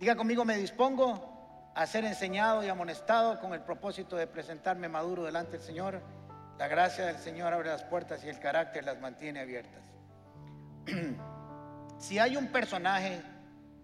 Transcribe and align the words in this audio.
Diga 0.00 0.16
conmigo, 0.16 0.46
me 0.46 0.56
dispongo 0.56 1.72
a 1.74 1.86
ser 1.86 2.06
enseñado 2.06 2.64
y 2.64 2.68
amonestado 2.68 3.38
con 3.38 3.52
el 3.52 3.60
propósito 3.60 4.16
de 4.16 4.26
presentarme 4.26 4.88
maduro 4.88 5.24
delante 5.24 5.58
del 5.58 5.60
Señor. 5.60 6.00
La 6.58 6.68
gracia 6.68 7.04
del 7.04 7.18
Señor 7.18 7.52
abre 7.52 7.68
las 7.68 7.84
puertas 7.84 8.24
y 8.24 8.30
el 8.30 8.38
carácter 8.38 8.82
las 8.82 8.98
mantiene 8.98 9.40
abiertas. 9.40 9.82
si 11.98 12.18
hay 12.18 12.38
un 12.38 12.46
personaje 12.46 13.20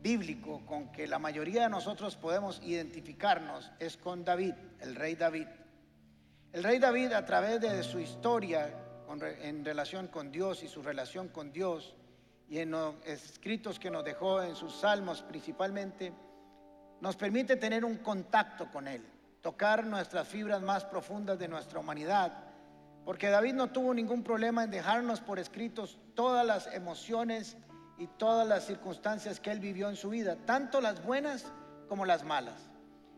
bíblico 0.01 0.65
con 0.65 0.91
que 0.91 1.07
la 1.07 1.19
mayoría 1.19 1.65
de 1.65 1.69
nosotros 1.69 2.17
podemos 2.17 2.62
identificarnos, 2.62 3.71
es 3.79 3.98
con 3.98 4.25
David, 4.25 4.55
el 4.80 4.95
rey 4.95 5.17
David. 5.17 5.48
El 6.51 6.64
rey 6.64 6.79
David 6.79 7.12
a 7.12 7.27
través 7.27 7.61
de 7.61 7.83
su 7.83 8.01
historia 8.01 8.75
en 9.42 9.67
relación 9.67 10.09
con 10.09 10.33
Dios 10.33 10.62
y 10.62 10.69
su 10.69 10.80
relación 10.80 11.28
con 11.28 11.53
Dios 11.53 11.95
y 12.48 12.59
en 12.59 12.70
los 12.70 12.95
escritos 13.05 13.78
que 13.78 13.91
nos 13.91 14.05
dejó 14.05 14.42
en 14.42 14.55
sus 14.55 14.77
salmos 14.77 15.23
principalmente, 15.23 16.12
nos 17.00 17.16
permite 17.16 17.56
tener 17.56 17.84
un 17.84 17.96
contacto 17.98 18.70
con 18.70 18.88
Él, 18.88 19.05
tocar 19.42 19.84
nuestras 19.84 20.28
fibras 20.28 20.62
más 20.62 20.84
profundas 20.84 21.38
de 21.38 21.48
nuestra 21.48 21.80
humanidad, 21.80 22.32
porque 23.05 23.28
David 23.28 23.55
no 23.55 23.70
tuvo 23.70 23.95
ningún 23.95 24.22
problema 24.22 24.64
en 24.64 24.70
dejarnos 24.70 25.20
por 25.20 25.38
escritos 25.38 25.98
todas 26.14 26.46
las 26.46 26.66
emociones 26.74 27.56
y 27.98 28.06
todas 28.06 28.47
las 28.47 28.64
circunstancias 28.66 29.41
que 29.41 29.50
Él 29.50 29.60
vivió 29.60 29.88
en 29.88 29.97
su 29.97 30.10
vida, 30.10 30.36
tanto 30.44 30.80
las 30.80 31.05
buenas 31.05 31.52
como 31.88 32.05
las 32.05 32.24
malas. 32.24 32.70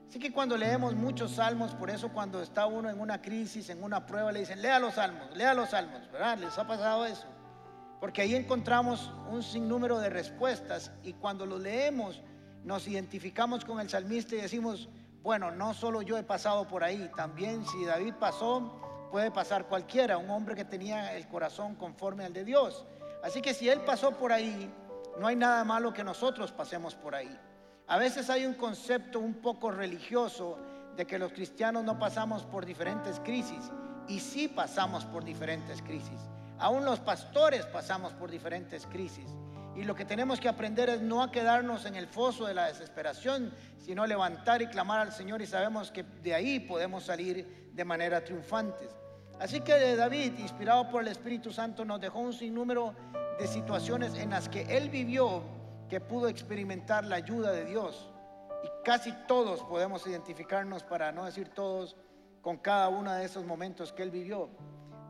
Así 0.09 0.19
que 0.19 0.33
cuando 0.33 0.57
leemos 0.57 0.95
muchos 0.95 1.33
salmos, 1.33 1.75
por 1.75 1.91
eso 1.91 2.09
cuando 2.09 2.41
está 2.41 2.65
uno 2.65 2.89
en 2.89 2.99
una 2.99 3.21
crisis, 3.21 3.69
en 3.69 3.83
una 3.83 4.07
prueba, 4.07 4.33
le 4.33 4.41
dicen, 4.41 4.63
lea 4.63 4.79
los 4.79 4.95
salmos, 4.95 5.37
lea 5.37 5.53
los 5.53 5.71
salmos, 5.71 6.11
¿verdad? 6.11 6.39
¿Les 6.39 6.57
ha 6.57 6.67
pasado 6.67 7.05
eso? 7.05 7.27
Porque 8.01 8.23
ahí 8.23 8.35
encontramos 8.35 9.13
un 9.31 9.43
sinnúmero 9.43 9.99
de 9.99 10.09
respuestas 10.09 10.93
y 11.03 11.15
cuando 11.15 11.47
lo 11.47 11.59
leemos 11.59 12.23
nos 12.65 12.87
identificamos 12.87 13.65
con 13.65 13.81
el 13.81 13.89
salmista 13.89 14.35
y 14.35 14.41
decimos, 14.41 14.89
bueno, 15.23 15.51
no 15.51 15.75
solo 15.75 16.03
yo 16.03 16.17
he 16.17 16.23
pasado 16.23 16.69
por 16.69 16.85
ahí, 16.85 17.11
también 17.17 17.65
si 17.67 17.85
David 17.85 18.15
pasó, 18.21 19.09
puede 19.11 19.31
pasar 19.31 19.67
cualquiera, 19.67 20.19
un 20.19 20.31
hombre 20.31 20.55
que 20.55 20.65
tenía 20.65 21.17
el 21.17 21.27
corazón 21.29 21.75
conforme 21.75 22.25
al 22.25 22.33
de 22.33 22.45
Dios. 22.45 22.85
Así 23.23 23.43
que 23.43 23.55
si 23.55 23.69
él 23.69 23.81
pasó 23.81 24.13
por 24.13 24.33
ahí, 24.33 24.71
no 25.19 25.27
hay 25.27 25.37
nada 25.37 25.65
malo 25.65 25.93
que 25.93 26.05
nosotros 26.05 26.53
pasemos 26.53 26.95
por 26.95 27.15
ahí. 27.15 27.39
A 27.89 27.99
veces 27.99 28.31
hay 28.31 28.47
un 28.47 28.55
concepto 28.55 29.19
un 29.19 29.35
poco 29.35 29.71
religioso 29.71 30.59
de 30.97 31.07
que 31.07 31.19
los 31.19 31.33
cristianos 31.33 31.85
no 31.85 31.99
pasamos 31.99 32.45
por 32.45 32.67
diferentes 32.67 33.19
crisis 33.21 33.71
y 34.09 34.21
sí 34.21 34.49
pasamos 34.49 35.05
por 35.05 35.25
diferentes 35.25 35.81
crisis. 35.83 36.21
Aún 36.59 36.85
los 36.85 37.01
pastores 37.01 37.67
pasamos 37.67 38.13
por 38.13 38.31
diferentes 38.31 38.87
crisis. 38.87 39.27
Y 39.77 39.85
lo 39.85 39.95
que 39.95 40.05
tenemos 40.05 40.41
que 40.41 40.49
aprender 40.49 40.89
es 40.89 41.01
no 41.01 41.23
a 41.23 41.31
quedarnos 41.31 41.87
en 41.87 41.95
el 41.95 42.09
foso 42.09 42.47
de 42.47 42.55
la 42.55 42.67
desesperación, 42.67 43.53
sino 43.79 44.07
levantar 44.07 44.61
y 44.61 44.67
clamar 44.67 45.01
al 45.01 45.13
Señor 45.13 45.41
y 45.41 45.47
sabemos 45.47 45.93
que 45.93 46.03
de 46.03 46.35
ahí 46.35 46.59
podemos 46.59 47.05
salir 47.05 47.71
de 47.73 47.85
manera 47.85 48.25
triunfantes. 48.25 48.91
Así 49.39 49.61
que 49.61 49.95
David, 49.95 50.37
inspirado 50.39 50.89
por 50.89 51.03
el 51.03 51.09
Espíritu 51.09 51.53
Santo, 51.53 51.85
nos 51.85 52.01
dejó 52.01 52.19
un 52.19 52.33
sinnúmero 52.33 52.93
de 53.39 53.47
situaciones 53.47 54.15
en 54.15 54.31
las 54.31 54.49
que 54.49 54.63
él 54.77 54.91
vivió 54.91 55.45
que 55.89 56.01
pudo 56.01 56.29
experimentar 56.29 57.05
la 57.05 57.17
ayuda 57.17 57.53
de 57.53 57.65
Dios. 57.65 58.11
Y 58.65 58.85
casi 58.85 59.13
todos 59.29 59.63
podemos 59.63 60.05
identificarnos, 60.09 60.83
para 60.83 61.13
no 61.13 61.25
decir 61.25 61.51
todos, 61.51 61.97
con 62.43 62.57
cada 62.57 62.89
uno 62.89 63.13
de 63.13 63.25
esos 63.25 63.45
momentos 63.45 63.93
que 63.93 64.03
él 64.03 64.11
vivió. 64.11 64.51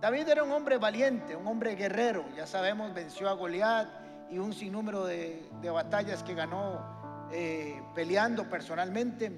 David 0.01 0.29
era 0.29 0.45
un 0.45 0.53
hombre 0.53 0.79
valiente, 0.79 1.35
un 1.35 1.47
hombre 1.49 1.75
guerrero. 1.75 2.25
Ya 2.37 2.47
sabemos, 2.47 2.95
venció 2.95 3.29
a 3.29 3.33
Goliat 3.33 3.89
y 4.31 4.39
un 4.39 4.53
sinnúmero 4.53 5.05
de, 5.05 5.43
batallas 5.73 6.23
que 6.23 6.35
ganó 6.35 7.29
eh, 7.33 7.83
peleando 7.97 8.49
personalmente. 8.49 9.33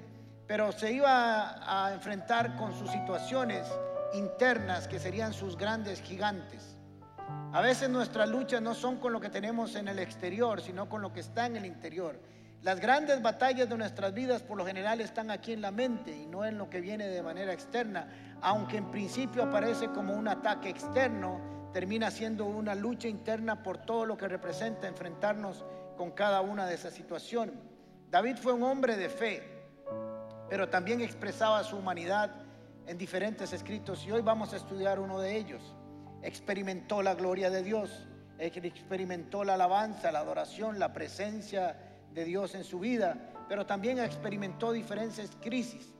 Pero 0.45 0.71
se 0.71 0.91
iba 0.91 1.55
a 1.65 1.93
enfrentar 1.93 2.55
con 2.57 2.73
sus 2.77 2.91
situaciones 2.91 3.65
internas 4.13 4.87
que 4.87 4.99
serían 4.99 5.33
sus 5.33 5.57
grandes 5.57 6.01
gigantes. 6.01 6.77
A 7.53 7.61
veces 7.61 7.89
nuestras 7.89 8.29
luchas 8.29 8.61
no 8.61 8.75
son 8.75 8.97
con 8.97 9.13
lo 9.13 9.19
que 9.19 9.29
tenemos 9.29 9.75
en 9.75 9.87
el 9.87 9.97
exterior, 9.97 10.61
sino 10.61 10.87
con 10.87 11.01
lo 11.01 11.11
que 11.11 11.21
está 11.21 11.47
en 11.47 11.57
el 11.57 11.65
interior. 11.65 12.19
Las 12.63 12.79
grandes 12.79 13.19
batallas 13.23 13.67
de 13.67 13.75
nuestras 13.75 14.13
vidas 14.13 14.43
por 14.43 14.55
lo 14.55 14.63
general 14.63 15.01
están 15.01 15.31
aquí 15.31 15.51
en 15.51 15.61
la 15.61 15.71
mente 15.71 16.15
y 16.15 16.27
no 16.27 16.45
en 16.45 16.59
lo 16.59 16.69
que 16.69 16.79
viene 16.79 17.07
de 17.07 17.23
manera 17.23 17.51
externa, 17.51 18.07
aunque 18.39 18.77
en 18.77 18.91
principio 18.91 19.41
aparece 19.41 19.87
como 19.89 20.13
un 20.13 20.27
ataque 20.27 20.69
externo, 20.69 21.41
termina 21.73 22.11
siendo 22.11 22.45
una 22.45 22.75
lucha 22.75 23.07
interna 23.07 23.63
por 23.63 23.79
todo 23.79 24.05
lo 24.05 24.15
que 24.15 24.27
representa 24.27 24.87
enfrentarnos 24.87 25.65
con 25.97 26.11
cada 26.11 26.41
una 26.41 26.67
de 26.67 26.75
esas 26.75 26.93
situaciones. 26.93 27.55
David 28.11 28.37
fue 28.37 28.53
un 28.53 28.61
hombre 28.61 28.95
de 28.95 29.09
fe, 29.09 29.41
pero 30.47 30.69
también 30.69 31.01
expresaba 31.01 31.63
su 31.63 31.77
humanidad 31.77 32.29
en 32.85 32.95
diferentes 32.95 33.53
escritos 33.53 34.05
y 34.05 34.11
hoy 34.11 34.21
vamos 34.21 34.53
a 34.53 34.57
estudiar 34.57 34.99
uno 34.99 35.19
de 35.19 35.35
ellos. 35.35 35.75
Experimentó 36.21 37.01
la 37.01 37.15
gloria 37.15 37.49
de 37.49 37.63
Dios, 37.63 38.07
experimentó 38.37 39.43
la 39.43 39.55
alabanza, 39.55 40.11
la 40.11 40.19
adoración, 40.19 40.77
la 40.77 40.93
presencia 40.93 41.87
de 42.13 42.25
Dios 42.25 42.55
en 42.55 42.63
su 42.63 42.79
vida, 42.79 43.17
pero 43.47 43.65
también 43.65 43.99
experimentó 43.99 44.71
diferentes 44.71 45.31
crisis. 45.41 45.93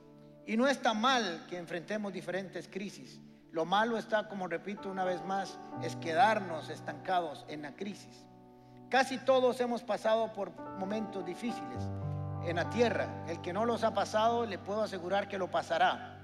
Y 0.46 0.56
no 0.56 0.66
está 0.66 0.94
mal 0.94 1.46
que 1.48 1.58
enfrentemos 1.58 2.12
diferentes 2.12 2.68
crisis. 2.68 3.20
Lo 3.52 3.64
malo 3.64 3.98
está, 3.98 4.28
como 4.28 4.48
repito 4.48 4.90
una 4.90 5.04
vez 5.04 5.22
más, 5.24 5.58
es 5.82 5.94
quedarnos 5.96 6.70
estancados 6.70 7.44
en 7.48 7.62
la 7.62 7.76
crisis. 7.76 8.24
Casi 8.88 9.18
todos 9.18 9.60
hemos 9.60 9.82
pasado 9.82 10.32
por 10.32 10.50
momentos 10.78 11.24
difíciles 11.24 11.88
en 12.44 12.56
la 12.56 12.68
tierra. 12.70 13.24
El 13.28 13.40
que 13.40 13.52
no 13.52 13.64
los 13.64 13.84
ha 13.84 13.94
pasado, 13.94 14.46
le 14.46 14.58
puedo 14.58 14.82
asegurar 14.82 15.28
que 15.28 15.38
lo 15.38 15.50
pasará. 15.50 16.18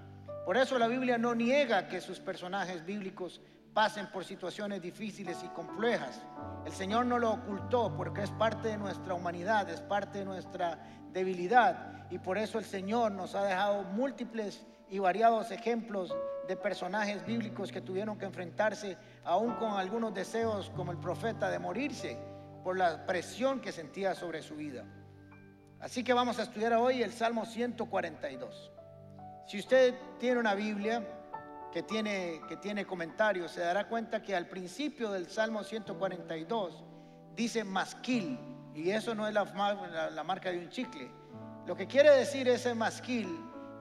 Por 0.44 0.56
eso 0.56 0.78
la 0.78 0.88
Biblia 0.88 1.18
no 1.18 1.34
niega 1.34 1.88
que 1.88 2.00
sus 2.00 2.20
personajes 2.20 2.84
bíblicos 2.84 3.40
pasen 3.74 4.06
por 4.08 4.24
situaciones 4.24 4.82
difíciles 4.82 5.42
y 5.44 5.48
complejas. 5.48 6.22
El 6.64 6.72
Señor 6.72 7.06
no 7.06 7.18
lo 7.18 7.32
ocultó 7.32 7.94
porque 7.96 8.22
es 8.22 8.30
parte 8.32 8.68
de 8.68 8.78
nuestra 8.78 9.14
humanidad, 9.14 9.68
es 9.70 9.80
parte 9.80 10.18
de 10.18 10.24
nuestra 10.24 10.78
debilidad. 11.12 12.06
Y 12.10 12.18
por 12.18 12.38
eso 12.38 12.58
el 12.58 12.64
Señor 12.64 13.12
nos 13.12 13.34
ha 13.34 13.44
dejado 13.44 13.84
múltiples 13.84 14.66
y 14.88 14.98
variados 14.98 15.50
ejemplos 15.50 16.14
de 16.46 16.56
personajes 16.56 17.24
bíblicos 17.26 17.70
que 17.70 17.82
tuvieron 17.82 18.18
que 18.18 18.24
enfrentarse 18.24 18.96
aún 19.24 19.54
con 19.54 19.72
algunos 19.72 20.14
deseos 20.14 20.70
como 20.74 20.92
el 20.92 20.98
profeta 20.98 21.50
de 21.50 21.58
morirse 21.58 22.18
por 22.64 22.76
la 22.76 23.06
presión 23.06 23.60
que 23.60 23.70
sentía 23.70 24.14
sobre 24.14 24.42
su 24.42 24.56
vida. 24.56 24.84
Así 25.80 26.02
que 26.02 26.12
vamos 26.12 26.38
a 26.38 26.42
estudiar 26.42 26.72
hoy 26.72 27.02
el 27.02 27.12
Salmo 27.12 27.44
142. 27.44 28.72
Si 29.46 29.58
usted 29.58 29.94
tiene 30.18 30.40
una 30.40 30.54
Biblia, 30.54 31.02
que 31.72 31.82
tiene, 31.82 32.40
que 32.48 32.56
tiene 32.56 32.86
comentarios, 32.86 33.50
se 33.52 33.60
dará 33.60 33.86
cuenta 33.88 34.22
que 34.22 34.34
al 34.34 34.46
principio 34.46 35.10
del 35.10 35.28
Salmo 35.28 35.64
142 35.64 36.82
dice 37.34 37.64
masquil, 37.64 38.38
y 38.74 38.90
eso 38.90 39.14
no 39.14 39.26
es 39.26 39.34
la, 39.34 39.44
la, 40.10 40.24
marca 40.24 40.50
de 40.50 40.58
un 40.58 40.70
chicle. 40.70 41.10
Lo 41.66 41.76
que 41.76 41.86
quiere 41.86 42.10
decir 42.10 42.48
ese 42.48 42.74
masquil 42.74 43.28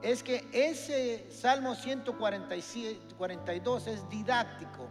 es 0.02 0.22
que 0.22 0.46
ese 0.52 1.26
Salmo 1.30 1.74
142 1.74 3.86
es 3.86 4.06
didáctico, 4.08 4.88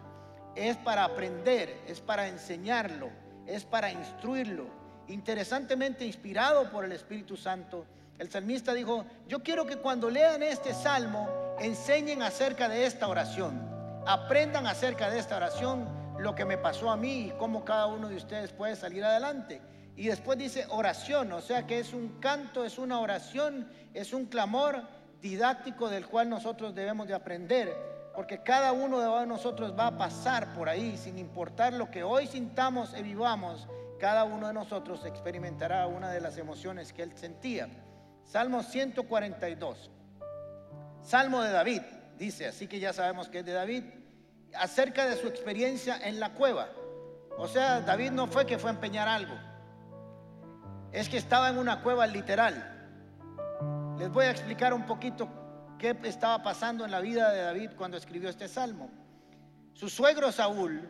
es 0.55 0.75
para 0.77 1.03
aprender, 1.03 1.83
es 1.87 2.01
para 2.01 2.27
enseñarlo, 2.27 3.09
es 3.45 3.63
para 3.63 3.91
instruirlo. 3.91 4.65
Interesantemente 5.07 6.03
inspirado 6.05 6.71
por 6.71 6.83
el 6.83 6.91
Espíritu 6.91 7.37
Santo, 7.37 7.85
el 8.19 8.31
salmista 8.31 8.73
dijo, 8.73 9.05
yo 9.27 9.43
quiero 9.43 9.65
que 9.65 9.77
cuando 9.77 10.09
lean 10.09 10.41
este 10.41 10.73
salmo 10.73 11.55
enseñen 11.59 12.23
acerca 12.23 12.67
de 12.67 12.85
esta 12.85 13.07
oración, 13.07 13.67
aprendan 14.05 14.65
acerca 14.65 15.09
de 15.09 15.19
esta 15.19 15.37
oración 15.37 15.87
lo 16.17 16.33
que 16.33 16.45
me 16.45 16.57
pasó 16.57 16.89
a 16.89 16.97
mí 16.97 17.27
y 17.27 17.31
cómo 17.37 17.63
cada 17.63 17.85
uno 17.85 18.09
de 18.09 18.15
ustedes 18.15 18.51
puede 18.51 18.75
salir 18.75 19.03
adelante. 19.03 19.61
Y 19.95 20.07
después 20.07 20.37
dice 20.37 20.65
oración, 20.69 21.31
o 21.31 21.41
sea 21.41 21.67
que 21.67 21.79
es 21.79 21.93
un 21.93 22.19
canto, 22.19 22.63
es 22.63 22.77
una 22.77 22.99
oración, 22.99 23.69
es 23.93 24.13
un 24.13 24.25
clamor 24.25 24.83
didáctico 25.21 25.89
del 25.89 26.07
cual 26.07 26.29
nosotros 26.29 26.73
debemos 26.73 27.07
de 27.07 27.13
aprender, 27.13 27.75
porque 28.15 28.41
cada 28.41 28.71
uno 28.71 28.99
de 28.99 29.27
nosotros 29.27 29.73
va 29.77 29.87
a 29.87 29.97
pasar 29.97 30.53
por 30.53 30.69
ahí, 30.69 30.97
sin 30.97 31.19
importar 31.19 31.73
lo 31.73 31.91
que 31.91 32.03
hoy 32.03 32.27
sintamos 32.27 32.95
y 32.97 33.03
vivamos, 33.03 33.67
cada 33.99 34.23
uno 34.23 34.47
de 34.47 34.53
nosotros 34.53 35.05
experimentará 35.05 35.85
una 35.87 36.11
de 36.11 36.21
las 36.21 36.37
emociones 36.37 36.93
que 36.93 37.03
él 37.03 37.15
sentía. 37.15 37.67
Salmo 38.27 38.61
142. 38.61 39.89
Salmo 41.01 41.41
de 41.41 41.51
David, 41.51 41.81
dice, 42.17 42.47
así 42.47 42.67
que 42.67 42.79
ya 42.79 42.91
sabemos 42.91 43.29
que 43.29 43.39
es 43.39 43.45
de 43.45 43.53
David, 43.53 43.85
acerca 44.53 45.05
de 45.05 45.15
su 45.15 45.27
experiencia 45.27 45.97
en 45.97 46.19
la 46.19 46.33
cueva. 46.33 46.67
O 47.37 47.47
sea, 47.47 47.79
David 47.79 48.11
no 48.11 48.27
fue 48.27 48.45
que 48.45 48.59
fue 48.59 48.69
a 48.69 48.73
empeñar 48.73 49.07
algo, 49.07 49.33
es 50.91 51.07
que 51.07 51.17
estaba 51.17 51.49
en 51.49 51.57
una 51.57 51.81
cueva 51.81 52.05
literal. 52.05 52.73
Les 53.97 54.09
voy 54.11 54.25
a 54.25 54.31
explicar 54.31 54.73
un 54.73 54.85
poquito 54.85 55.29
qué 55.79 55.97
estaba 56.03 56.43
pasando 56.43 56.83
en 56.83 56.91
la 56.91 56.99
vida 56.99 57.31
de 57.31 57.41
David 57.41 57.71
cuando 57.77 57.95
escribió 57.95 58.29
este 58.29 58.49
salmo. 58.49 58.89
Su 59.73 59.89
suegro 59.89 60.33
Saúl 60.33 60.89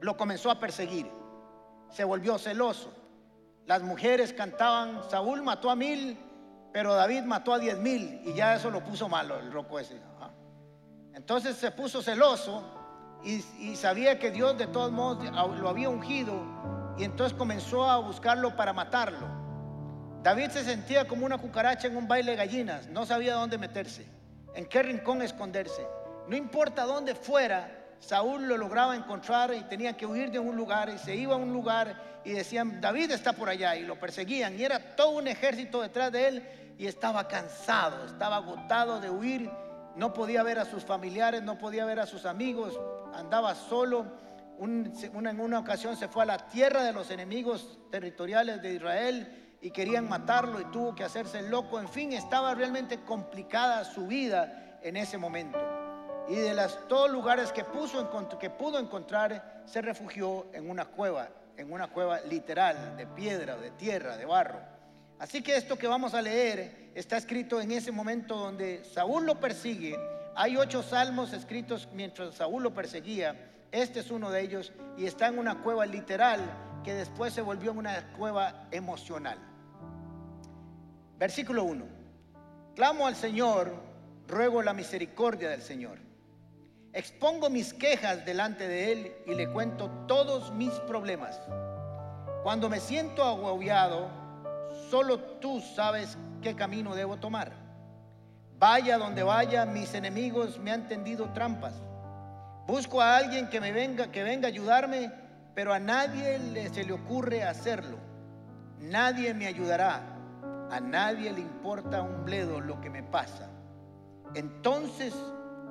lo 0.00 0.16
comenzó 0.18 0.50
a 0.50 0.60
perseguir, 0.60 1.10
se 1.88 2.04
volvió 2.04 2.36
celoso 2.36 2.92
las 3.66 3.82
mujeres 3.82 4.32
cantaban, 4.32 5.02
Saúl 5.10 5.42
mató 5.42 5.70
a 5.70 5.76
mil, 5.76 6.16
pero 6.76 6.94
David 6.94 7.22
mató 7.22 7.54
a 7.54 7.58
diez 7.58 7.78
mil, 7.78 8.20
y 8.22 8.34
ya 8.34 8.54
eso 8.54 8.70
lo 8.70 8.84
puso 8.84 9.08
malo 9.08 9.38
el 9.38 9.50
roco 9.50 9.80
ese. 9.80 9.98
Entonces 11.14 11.56
se 11.56 11.70
puso 11.70 12.02
celoso 12.02 12.62
y, 13.24 13.42
y 13.58 13.76
sabía 13.76 14.18
que 14.18 14.30
Dios 14.30 14.58
de 14.58 14.66
todos 14.66 14.92
modos 14.92 15.24
lo 15.58 15.70
había 15.70 15.88
ungido, 15.88 16.34
y 16.98 17.04
entonces 17.04 17.34
comenzó 17.38 17.88
a 17.88 17.96
buscarlo 17.96 18.54
para 18.56 18.74
matarlo. 18.74 19.26
David 20.22 20.50
se 20.50 20.64
sentía 20.64 21.08
como 21.08 21.24
una 21.24 21.38
cucaracha 21.38 21.86
en 21.88 21.96
un 21.96 22.06
baile 22.06 22.32
de 22.32 22.36
gallinas, 22.36 22.88
no 22.88 23.06
sabía 23.06 23.36
dónde 23.36 23.56
meterse, 23.56 24.06
en 24.54 24.66
qué 24.66 24.82
rincón 24.82 25.22
esconderse. 25.22 25.82
No 26.28 26.36
importa 26.36 26.84
dónde 26.84 27.14
fuera, 27.14 27.86
Saúl 28.00 28.46
lo 28.46 28.58
lograba 28.58 28.94
encontrar 28.94 29.54
y 29.54 29.62
tenía 29.62 29.96
que 29.96 30.04
huir 30.04 30.30
de 30.30 30.40
un 30.40 30.54
lugar 30.54 30.90
y 30.90 30.98
se 30.98 31.16
iba 31.16 31.36
a 31.36 31.38
un 31.38 31.54
lugar 31.54 32.20
y 32.22 32.32
decían, 32.32 32.82
David 32.82 33.12
está 33.12 33.32
por 33.32 33.48
allá 33.48 33.76
y 33.76 33.86
lo 33.86 33.98
perseguían 33.98 34.58
y 34.60 34.62
era 34.62 34.94
todo 34.94 35.12
un 35.12 35.26
ejército 35.26 35.80
detrás 35.80 36.12
de 36.12 36.28
él 36.28 36.65
y 36.78 36.86
estaba 36.86 37.26
cansado, 37.28 38.04
estaba 38.06 38.36
agotado 38.36 39.00
de 39.00 39.10
huir, 39.10 39.50
no 39.94 40.12
podía 40.12 40.42
ver 40.42 40.58
a 40.58 40.64
sus 40.64 40.84
familiares, 40.84 41.42
no 41.42 41.58
podía 41.58 41.84
ver 41.84 42.00
a 42.00 42.06
sus 42.06 42.26
amigos, 42.26 42.78
andaba 43.14 43.54
solo. 43.54 44.06
en 44.60 45.40
una 45.40 45.58
ocasión 45.58 45.96
se 45.96 46.08
fue 46.08 46.24
a 46.24 46.26
la 46.26 46.38
tierra 46.48 46.82
de 46.82 46.92
los 46.92 47.10
enemigos 47.10 47.78
territoriales 47.90 48.60
de 48.62 48.74
Israel 48.74 49.56
y 49.60 49.70
querían 49.70 50.08
matarlo 50.08 50.60
y 50.60 50.64
tuvo 50.66 50.94
que 50.94 51.04
hacerse 51.04 51.42
loco. 51.42 51.80
En 51.80 51.88
fin, 51.88 52.12
estaba 52.12 52.54
realmente 52.54 53.00
complicada 53.00 53.84
su 53.84 54.06
vida 54.06 54.78
en 54.82 54.96
ese 54.96 55.16
momento 55.16 55.58
y 56.28 56.34
de 56.34 56.54
los 56.54 56.88
todos 56.88 57.10
lugares 57.10 57.52
que, 57.52 57.64
que 58.40 58.50
pudo 58.50 58.78
encontrar, 58.78 59.62
se 59.64 59.80
refugió 59.80 60.46
en 60.52 60.68
una 60.68 60.84
cueva, 60.84 61.28
en 61.56 61.72
una 61.72 61.88
cueva 61.88 62.20
literal, 62.20 62.96
de 62.96 63.06
piedra, 63.06 63.56
de 63.56 63.70
tierra, 63.72 64.16
de 64.16 64.24
barro. 64.24 64.75
Así 65.18 65.42
que 65.42 65.56
esto 65.56 65.78
que 65.78 65.86
vamos 65.86 66.12
a 66.14 66.20
leer 66.20 66.90
está 66.94 67.16
escrito 67.16 67.60
en 67.60 67.72
ese 67.72 67.90
momento 67.90 68.36
donde 68.36 68.84
Saúl 68.84 69.24
lo 69.24 69.40
persigue. 69.40 69.96
Hay 70.34 70.56
ocho 70.56 70.82
salmos 70.82 71.32
escritos 71.32 71.88
mientras 71.92 72.34
Saúl 72.34 72.62
lo 72.62 72.74
perseguía. 72.74 73.52
Este 73.72 74.00
es 74.00 74.10
uno 74.10 74.30
de 74.30 74.42
ellos 74.42 74.72
y 74.98 75.06
está 75.06 75.28
en 75.28 75.38
una 75.38 75.62
cueva 75.62 75.86
literal 75.86 76.40
que 76.84 76.94
después 76.94 77.32
se 77.32 77.40
volvió 77.40 77.70
en 77.70 77.78
una 77.78 78.12
cueva 78.12 78.68
emocional. 78.70 79.38
Versículo 81.18 81.64
1. 81.64 81.84
Clamo 82.74 83.06
al 83.06 83.16
Señor, 83.16 83.74
ruego 84.28 84.62
la 84.62 84.74
misericordia 84.74 85.48
del 85.48 85.62
Señor. 85.62 85.98
Expongo 86.92 87.48
mis 87.48 87.72
quejas 87.72 88.24
delante 88.26 88.68
de 88.68 88.92
Él 88.92 89.12
y 89.26 89.34
le 89.34 89.48
cuento 89.48 89.88
todos 90.06 90.52
mis 90.52 90.72
problemas. 90.80 91.40
Cuando 92.42 92.68
me 92.68 92.80
siento 92.80 93.24
agobiado, 93.24 94.25
solo 94.90 95.18
tú 95.18 95.60
sabes 95.60 96.16
qué 96.42 96.54
camino 96.54 96.94
debo 96.94 97.16
tomar. 97.16 97.52
Vaya 98.58 98.98
donde 98.98 99.22
vaya, 99.22 99.66
mis 99.66 99.94
enemigos 99.94 100.58
me 100.58 100.72
han 100.72 100.88
tendido 100.88 101.30
trampas. 101.32 101.74
Busco 102.66 103.00
a 103.00 103.16
alguien 103.16 103.48
que 103.48 103.60
me 103.60 103.72
venga, 103.72 104.10
que 104.10 104.22
venga 104.22 104.48
a 104.48 104.50
ayudarme, 104.50 105.12
pero 105.54 105.72
a 105.72 105.78
nadie 105.78 106.38
se 106.72 106.84
le 106.84 106.92
ocurre 106.92 107.44
hacerlo. 107.44 107.98
Nadie 108.80 109.34
me 109.34 109.46
ayudará. 109.46 110.00
A 110.70 110.80
nadie 110.80 111.32
le 111.32 111.40
importa 111.40 112.02
un 112.02 112.24
bledo 112.24 112.60
lo 112.60 112.80
que 112.80 112.90
me 112.90 113.02
pasa. 113.02 113.48
Entonces 114.34 115.14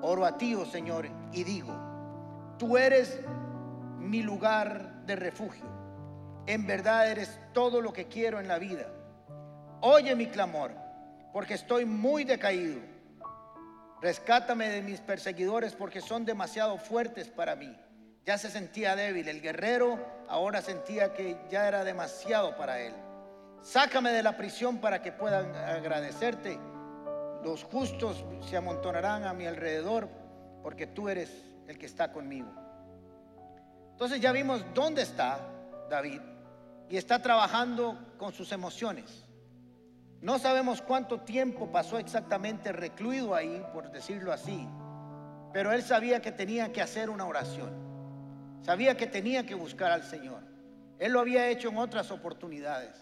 Oro 0.01 0.25
a 0.25 0.37
ti, 0.37 0.53
oh 0.53 0.65
Señor, 0.65 1.07
y 1.31 1.43
digo, 1.43 1.73
tú 2.59 2.77
eres 2.77 3.19
mi 3.97 4.21
lugar 4.21 5.03
de 5.05 5.15
refugio. 5.15 5.65
En 6.45 6.67
verdad 6.67 7.09
eres 7.09 7.39
todo 7.53 7.81
lo 7.81 7.91
que 7.91 8.05
quiero 8.05 8.39
en 8.39 8.47
la 8.47 8.59
vida. 8.59 8.85
Oye 9.87 10.15
mi 10.15 10.25
clamor, 10.25 10.71
porque 11.31 11.53
estoy 11.53 11.85
muy 11.85 12.23
decaído. 12.23 12.79
Rescátame 14.01 14.67
de 14.69 14.81
mis 14.81 14.99
perseguidores 14.99 15.73
porque 15.73 16.01
son 16.01 16.25
demasiado 16.25 16.79
fuertes 16.79 17.27
para 17.27 17.55
mí. 17.55 17.77
Ya 18.25 18.39
se 18.39 18.49
sentía 18.49 18.95
débil. 18.95 19.27
El 19.27 19.41
guerrero 19.41 20.03
ahora 20.27 20.63
sentía 20.63 21.13
que 21.13 21.37
ya 21.51 21.67
era 21.67 21.83
demasiado 21.83 22.57
para 22.57 22.79
él. 22.79 22.95
Sácame 23.61 24.11
de 24.11 24.23
la 24.23 24.35
prisión 24.35 24.79
para 24.79 25.03
que 25.03 25.11
puedan 25.11 25.55
agradecerte 25.55 26.57
los 27.43 27.63
justos 27.63 28.25
se 28.41 28.57
amontonarán 28.57 29.25
a 29.25 29.33
mi 29.33 29.45
alrededor 29.45 30.09
porque 30.63 30.87
tú 30.87 31.09
eres 31.09 31.29
el 31.67 31.77
que 31.77 31.85
está 31.85 32.11
conmigo. 32.11 32.51
Entonces 33.91 34.19
ya 34.19 34.31
vimos 34.31 34.65
dónde 34.73 35.03
está 35.03 35.37
David 35.87 36.21
y 36.89 36.97
está 36.97 37.21
trabajando 37.21 38.15
con 38.17 38.33
sus 38.33 38.51
emociones. 38.51 39.24
No 40.25 40.39
sabemos 40.39 40.81
cuánto 40.81 41.19
tiempo 41.19 41.71
pasó 41.71 41.99
exactamente 41.99 42.71
recluido 42.71 43.35
ahí, 43.35 43.63
por 43.71 43.91
decirlo 43.91 44.33
así, 44.33 44.67
pero 45.53 45.71
él 45.71 45.83
sabía 45.83 46.19
que 46.19 46.31
tenía 46.31 46.73
que 46.73 46.81
hacer 46.81 47.11
una 47.11 47.27
oración. 47.27 47.69
Sabía 48.63 48.97
que 48.97 49.05
tenía 49.05 49.45
que 49.45 49.53
buscar 49.53 49.91
al 49.91 50.01
Señor. 50.01 50.41
Él 50.97 51.11
lo 51.11 51.19
había 51.19 51.47
hecho 51.49 51.69
en 51.69 51.77
otras 51.77 52.09
oportunidades. 52.09 52.99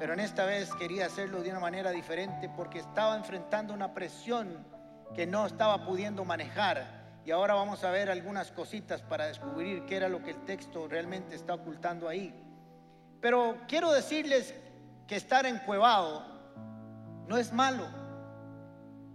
Pero 0.00 0.14
en 0.14 0.18
esta 0.18 0.44
vez 0.44 0.74
quería 0.74 1.06
hacerlo 1.06 1.40
de 1.40 1.50
una 1.50 1.60
manera 1.60 1.92
diferente 1.92 2.50
porque 2.56 2.80
estaba 2.80 3.14
enfrentando 3.14 3.72
una 3.72 3.94
presión 3.94 4.66
que 5.14 5.24
no 5.24 5.46
estaba 5.46 5.86
pudiendo 5.86 6.24
manejar. 6.24 7.20
Y 7.24 7.30
ahora 7.30 7.54
vamos 7.54 7.84
a 7.84 7.92
ver 7.92 8.10
algunas 8.10 8.50
cositas 8.50 9.02
para 9.02 9.26
descubrir 9.26 9.84
qué 9.86 9.98
era 9.98 10.08
lo 10.08 10.20
que 10.20 10.30
el 10.32 10.44
texto 10.44 10.88
realmente 10.88 11.36
está 11.36 11.54
ocultando 11.54 12.08
ahí. 12.08 12.34
Pero 13.20 13.56
quiero 13.68 13.92
decirles 13.92 14.52
que 15.06 15.14
estar 15.14 15.46
encuevado 15.46 16.34
no 17.28 17.36
es 17.36 17.52
malo. 17.52 17.86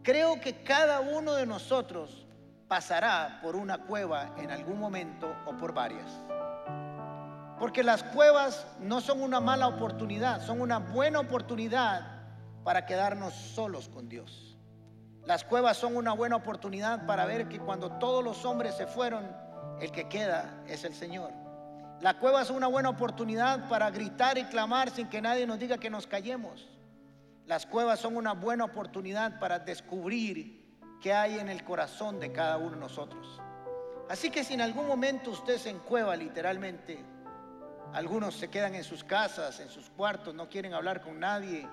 Creo 0.04 0.40
que 0.42 0.64
cada 0.64 1.00
uno 1.00 1.34
de 1.34 1.46
nosotros 1.46 2.26
pasará 2.68 3.40
por 3.42 3.56
una 3.56 3.80
cueva 3.80 4.34
en 4.38 4.50
algún 4.50 4.80
momento 4.80 5.36
o 5.46 5.56
por 5.58 5.74
varias. 5.74 6.10
Porque 7.60 7.84
las 7.84 8.02
cuevas 8.02 8.66
no 8.80 9.02
son 9.02 9.22
una 9.22 9.40
mala 9.40 9.68
oportunidad, 9.68 10.42
son 10.42 10.62
una 10.62 10.80
buena 10.80 11.20
oportunidad 11.20 12.02
para 12.64 12.86
quedarnos 12.86 13.34
solos 13.34 13.90
con 13.90 14.10
Dios. 14.10 14.58
Las 15.26 15.44
cuevas 15.44 15.78
son 15.78 15.96
una 15.96 16.14
buena 16.14 16.38
oportunidad 16.38 17.06
para 17.06 17.26
ver 17.26 17.48
que 17.48 17.60
cuando 17.60 17.92
todos 17.92 18.24
los 18.24 18.44
hombres 18.46 18.76
se 18.76 18.88
fueron, 18.88 19.30
el 19.80 19.92
que 19.92 20.10
queda 20.10 20.64
es 20.68 20.84
el 20.84 20.96
Señor. 20.96 21.32
La 22.02 22.16
cueva 22.16 22.42
es 22.42 22.50
una 22.50 22.66
buena 22.66 22.90
oportunidad 22.90 23.70
para 23.70 23.92
gritar 23.92 24.40
y 24.40 24.46
clamar 24.46 24.90
sin 24.90 25.08
que 25.08 25.22
nadie 25.22 25.46
nos 25.46 25.60
diga 25.60 25.78
que 25.78 25.92
nos 25.92 26.08
callemos. 26.08 26.68
Las 27.52 27.66
cuevas 27.66 28.00
son 28.00 28.16
una 28.16 28.32
buena 28.32 28.64
oportunidad 28.64 29.38
para 29.38 29.60
descubrir 29.60 30.64
qué 31.02 31.12
hay 31.12 31.38
en 31.38 31.50
el 31.50 31.66
corazón 31.66 32.18
de 32.18 32.32
cada 32.32 32.58
uno 32.58 32.72
de 32.72 32.78
nosotros. 32.78 33.42
Así 34.08 34.30
que 34.30 34.46
si 34.46 34.54
en 34.54 34.62
algún 34.62 34.88
momento 34.88 35.32
usted 35.32 35.58
se 35.58 35.70
encueva 35.70 36.16
literalmente, 36.16 37.04
algunos 37.92 38.36
se 38.36 38.50
quedan 38.50 38.74
en 38.76 38.86
sus 38.86 39.04
casas, 39.04 39.60
en 39.60 39.68
sus 39.68 39.90
cuartos, 39.90 40.34
no 40.34 40.48
quieren 40.48 40.74
hablar 40.74 41.02
con 41.02 41.20
nadie, 41.20 41.68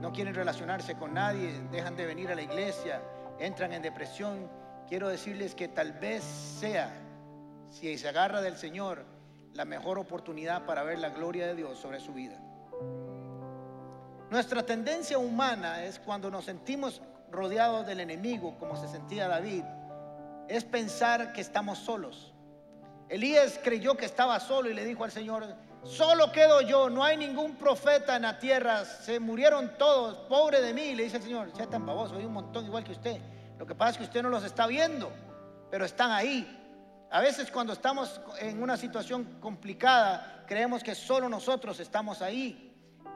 no 0.00 0.12
quieren 0.12 0.36
relacionarse 0.36 0.94
con 0.94 1.14
nadie, 1.14 1.60
dejan 1.72 1.96
de 1.96 2.06
venir 2.06 2.30
a 2.30 2.36
la 2.36 2.42
iglesia, 2.42 3.02
entran 3.40 3.72
en 3.72 3.82
depresión. 3.82 4.48
Quiero 4.88 5.08
decirles 5.08 5.56
que 5.56 5.66
tal 5.66 5.94
vez 5.94 6.22
sea, 6.22 6.92
si 7.70 7.98
se 7.98 8.08
agarra 8.08 8.40
del 8.40 8.56
Señor, 8.56 9.04
la 9.52 9.64
mejor 9.64 9.98
oportunidad 9.98 10.64
para 10.64 10.84
ver 10.84 11.00
la 11.00 11.08
gloria 11.08 11.48
de 11.48 11.56
Dios 11.56 11.76
sobre 11.76 11.98
su 11.98 12.14
vida. 12.14 12.38
Nuestra 14.34 14.66
tendencia 14.66 15.16
humana 15.16 15.84
es 15.84 16.00
cuando 16.00 16.28
nos 16.28 16.46
sentimos 16.46 17.00
rodeados 17.30 17.86
del 17.86 18.00
enemigo, 18.00 18.58
como 18.58 18.74
se 18.74 18.88
sentía 18.88 19.28
David, 19.28 19.62
es 20.48 20.64
pensar 20.64 21.32
que 21.32 21.40
estamos 21.40 21.78
solos. 21.78 22.34
Elías 23.08 23.60
creyó 23.62 23.96
que 23.96 24.06
estaba 24.06 24.40
solo 24.40 24.68
y 24.68 24.74
le 24.74 24.84
dijo 24.84 25.04
al 25.04 25.12
Señor, 25.12 25.54
solo 25.84 26.32
quedo 26.32 26.62
yo, 26.62 26.90
no 26.90 27.04
hay 27.04 27.16
ningún 27.16 27.54
profeta 27.54 28.16
en 28.16 28.22
la 28.22 28.36
tierra, 28.40 28.84
se 28.84 29.20
murieron 29.20 29.78
todos, 29.78 30.16
pobre 30.28 30.60
de 30.60 30.74
mí. 30.74 30.96
Le 30.96 31.04
dice 31.04 31.18
el 31.18 31.22
Señor, 31.22 31.52
sea 31.56 31.68
tan 31.68 31.86
baboso, 31.86 32.16
hay 32.16 32.24
un 32.24 32.32
montón 32.32 32.66
igual 32.66 32.82
que 32.82 32.90
usted. 32.90 33.20
Lo 33.56 33.64
que 33.64 33.76
pasa 33.76 33.92
es 33.92 33.98
que 33.98 34.02
usted 34.02 34.20
no 34.24 34.30
los 34.30 34.42
está 34.42 34.66
viendo, 34.66 35.12
pero 35.70 35.84
están 35.84 36.10
ahí. 36.10 37.06
A 37.08 37.20
veces 37.20 37.52
cuando 37.52 37.72
estamos 37.72 38.20
en 38.40 38.60
una 38.60 38.76
situación 38.76 39.38
complicada, 39.40 40.42
creemos 40.48 40.82
que 40.82 40.96
solo 40.96 41.28
nosotros 41.28 41.78
estamos 41.78 42.20
ahí. 42.20 42.63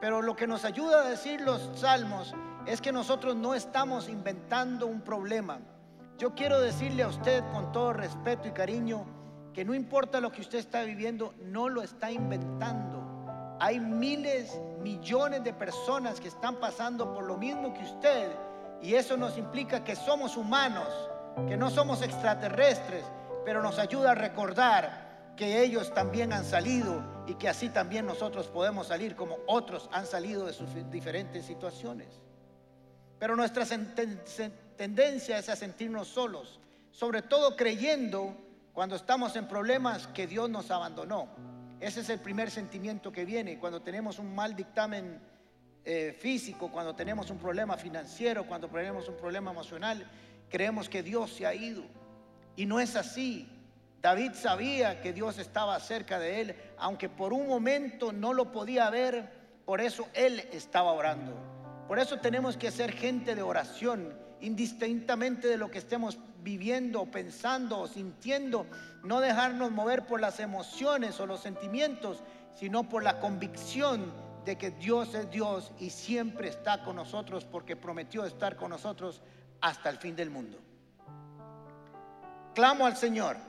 Pero 0.01 0.21
lo 0.21 0.35
que 0.35 0.47
nos 0.47 0.63
ayuda 0.65 1.01
a 1.01 1.09
decir 1.09 1.41
los 1.41 1.69
salmos 1.75 2.33
es 2.65 2.81
que 2.81 2.91
nosotros 2.91 3.35
no 3.35 3.53
estamos 3.53 4.07
inventando 4.07 4.87
un 4.87 5.01
problema. 5.01 5.59
Yo 6.17 6.35
quiero 6.35 6.59
decirle 6.59 7.03
a 7.03 7.07
usted 7.07 7.43
con 7.51 7.71
todo 7.71 7.93
respeto 7.93 8.47
y 8.47 8.51
cariño, 8.51 9.05
que 9.53 9.65
no 9.65 9.73
importa 9.73 10.21
lo 10.21 10.31
que 10.31 10.41
usted 10.41 10.59
está 10.59 10.83
viviendo, 10.83 11.33
no 11.41 11.67
lo 11.67 11.81
está 11.81 12.11
inventando. 12.11 13.57
Hay 13.59 13.79
miles, 13.79 14.57
millones 14.81 15.43
de 15.43 15.53
personas 15.53 16.19
que 16.19 16.29
están 16.29 16.55
pasando 16.57 17.13
por 17.13 17.25
lo 17.25 17.37
mismo 17.37 17.73
que 17.73 17.83
usted 17.83 18.31
y 18.81 18.93
eso 18.93 19.17
nos 19.17 19.37
implica 19.37 19.83
que 19.83 19.95
somos 19.95 20.37
humanos, 20.37 20.87
que 21.47 21.57
no 21.57 21.69
somos 21.69 22.01
extraterrestres, 22.01 23.03
pero 23.43 23.61
nos 23.61 23.79
ayuda 23.79 24.11
a 24.11 24.15
recordar 24.15 25.08
que 25.39 25.63
ellos 25.63 25.93
también 25.93 26.33
han 26.33 26.43
salido 26.43 27.01
y 27.25 27.35
que 27.35 27.47
así 27.47 27.69
también 27.69 28.05
nosotros 28.05 28.47
podemos 28.47 28.87
salir 28.87 29.15
como 29.15 29.37
otros 29.47 29.89
han 29.93 30.05
salido 30.05 30.45
de 30.45 30.51
sus 30.51 30.67
diferentes 30.91 31.45
situaciones. 31.45 32.09
Pero 33.17 33.37
nuestra 33.37 33.65
tendencia 33.65 35.37
es 35.37 35.47
a 35.47 35.55
sentirnos 35.55 36.09
solos, 36.09 36.59
sobre 36.91 37.21
todo 37.21 37.55
creyendo 37.55 38.35
cuando 38.73 38.97
estamos 38.97 39.37
en 39.37 39.47
problemas 39.47 40.07
que 40.07 40.27
Dios 40.27 40.49
nos 40.49 40.71
abandonó. 40.71 41.29
Ese 41.79 42.01
es 42.01 42.09
el 42.09 42.19
primer 42.19 42.51
sentimiento 42.51 43.09
que 43.09 43.23
viene 43.23 43.59
cuando 43.59 43.81
tenemos 43.81 44.19
un 44.19 44.35
mal 44.35 44.57
dictamen 44.57 45.21
eh, 45.85 46.17
físico, 46.19 46.69
cuando 46.69 46.93
tenemos 46.93 47.29
un 47.29 47.37
problema 47.37 47.77
financiero, 47.77 48.45
cuando 48.45 48.67
tenemos 48.67 49.07
un 49.07 49.15
problema 49.15 49.51
emocional, 49.51 50.05
creemos 50.49 50.89
que 50.89 51.01
Dios 51.01 51.31
se 51.31 51.45
ha 51.45 51.55
ido. 51.55 51.83
Y 52.57 52.65
no 52.65 52.81
es 52.81 52.97
así. 52.97 53.55
David 54.01 54.33
sabía 54.33 55.01
que 55.01 55.11
Dios 55.11 55.39
estaba 55.39 55.79
cerca 55.79 56.19
de 56.19 56.41
él, 56.41 56.55
aunque 56.77 57.09
por 57.09 57.33
un 57.33 57.47
momento 57.47 58.13
no 58.13 58.33
lo 58.33 58.51
podía 58.51 58.89
ver, 58.89 59.29
por 59.65 59.81
eso 59.81 60.07
él 60.13 60.39
estaba 60.51 60.93
orando. 60.93 61.33
Por 61.87 61.99
eso 61.99 62.17
tenemos 62.17 62.55
que 62.55 62.71
ser 62.71 62.93
gente 62.93 63.35
de 63.35 63.41
oración, 63.41 64.13
indistintamente 64.39 65.47
de 65.47 65.57
lo 65.57 65.69
que 65.69 65.79
estemos 65.79 66.17
viviendo, 66.41 67.05
pensando 67.07 67.79
o 67.79 67.87
sintiendo, 67.87 68.65
no 69.03 69.19
dejarnos 69.19 69.71
mover 69.71 70.05
por 70.05 70.21
las 70.21 70.39
emociones 70.39 71.19
o 71.19 71.25
los 71.25 71.41
sentimientos, 71.41 72.23
sino 72.53 72.87
por 72.87 73.03
la 73.03 73.19
convicción 73.19 74.13
de 74.45 74.57
que 74.57 74.71
Dios 74.71 75.13
es 75.13 75.29
Dios 75.29 75.71
y 75.77 75.89
siempre 75.89 76.47
está 76.47 76.83
con 76.83 76.95
nosotros 76.95 77.43
porque 77.43 77.75
prometió 77.75 78.25
estar 78.25 78.55
con 78.55 78.69
nosotros 78.69 79.21
hasta 79.59 79.89
el 79.89 79.97
fin 79.97 80.15
del 80.15 80.29
mundo. 80.29 80.57
Clamo 82.55 82.85
al 82.85 82.95
Señor, 82.95 83.48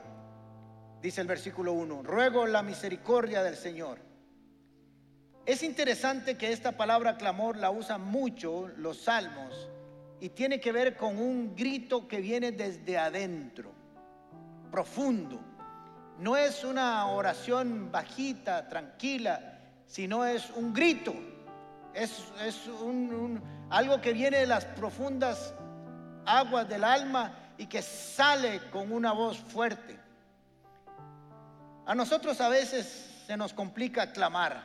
dice 1.01 1.21
el 1.21 1.27
versículo 1.27 1.73
1, 1.73 2.03
ruego 2.03 2.45
la 2.45 2.61
misericordia 2.61 3.43
del 3.43 3.55
Señor. 3.55 3.99
Es 5.45 5.63
interesante 5.63 6.37
que 6.37 6.51
esta 6.51 6.73
palabra 6.73 7.17
clamor 7.17 7.57
la 7.57 7.71
usan 7.71 8.01
mucho 8.01 8.69
los 8.77 9.01
salmos 9.01 9.69
y 10.19 10.29
tiene 10.29 10.59
que 10.59 10.71
ver 10.71 10.95
con 10.95 11.17
un 11.17 11.55
grito 11.55 12.07
que 12.07 12.21
viene 12.21 12.51
desde 12.51 12.97
adentro, 12.97 13.71
profundo. 14.69 15.39
No 16.19 16.37
es 16.37 16.63
una 16.63 17.07
oración 17.07 17.91
bajita, 17.91 18.69
tranquila, 18.69 19.59
sino 19.87 20.23
es 20.23 20.51
un 20.51 20.71
grito. 20.71 21.15
Es, 21.95 22.23
algo 23.71 23.99
que 23.99 24.13
viene 24.13 24.37
de 24.37 24.45
las 24.45 24.65
profundas 24.65 25.55
aguas 26.25 26.69
del 26.69 26.83
alma 26.83 27.33
y 27.57 27.65
que 27.65 27.81
sale 27.81 28.61
con 28.71 28.91
una 28.91 29.11
voz 29.13 29.37
fuerte. 29.39 29.97
A 31.91 31.93
nosotros 31.93 32.39
a 32.39 32.47
veces 32.47 32.85
se 33.27 33.35
nos 33.35 33.51
complica 33.51 34.13
clamar, 34.13 34.63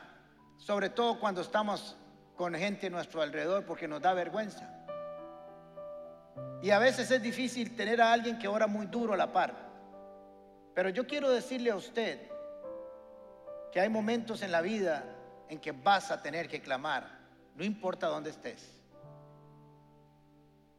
sobre 0.57 0.89
todo 0.89 1.19
cuando 1.19 1.41
estamos 1.41 1.97
con 2.37 2.55
gente 2.55 2.87
a 2.87 2.89
nuestro 2.89 3.21
alrededor 3.21 3.65
porque 3.65 3.85
nos 3.85 4.01
da 4.01 4.13
vergüenza. 4.13 4.65
Y 6.61 6.69
a 6.69 6.79
veces 6.79 7.11
es 7.11 7.21
difícil 7.21 7.75
tener 7.75 8.01
a 8.01 8.13
alguien 8.13 8.39
que 8.39 8.47
ora 8.47 8.65
muy 8.65 8.85
duro 8.85 9.13
a 9.13 9.17
la 9.17 9.33
par. 9.33 9.53
Pero 10.73 10.87
yo 10.87 11.05
quiero 11.05 11.29
decirle 11.29 11.69
a 11.71 11.75
usted 11.75 12.31
que 13.73 13.81
hay 13.81 13.89
momentos 13.89 14.41
en 14.41 14.53
la 14.53 14.61
vida 14.61 15.03
en 15.49 15.59
que 15.59 15.73
vas 15.73 16.11
a 16.11 16.21
tener 16.21 16.47
que 16.47 16.61
clamar, 16.61 17.09
no 17.55 17.65
importa 17.65 18.07
dónde 18.07 18.29
estés. 18.29 18.71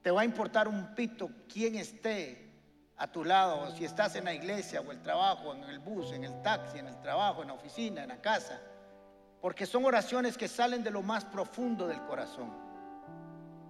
Te 0.00 0.10
va 0.10 0.22
a 0.22 0.24
importar 0.24 0.66
un 0.66 0.94
pito 0.94 1.28
quién 1.46 1.74
esté 1.74 2.47
a 2.98 3.06
tu 3.06 3.24
lado, 3.24 3.70
si 3.76 3.84
estás 3.84 4.16
en 4.16 4.24
la 4.24 4.34
iglesia 4.34 4.80
o 4.80 4.90
el 4.90 5.00
trabajo, 5.00 5.54
en 5.54 5.62
el 5.64 5.78
bus, 5.78 6.12
en 6.12 6.24
el 6.24 6.42
taxi, 6.42 6.78
en 6.78 6.88
el 6.88 7.00
trabajo, 7.00 7.42
en 7.42 7.48
la 7.48 7.54
oficina, 7.54 8.02
en 8.02 8.08
la 8.08 8.20
casa, 8.20 8.60
porque 9.40 9.66
son 9.66 9.84
oraciones 9.84 10.36
que 10.36 10.48
salen 10.48 10.82
de 10.82 10.90
lo 10.90 11.00
más 11.02 11.24
profundo 11.24 11.86
del 11.86 12.02
corazón. 12.02 12.52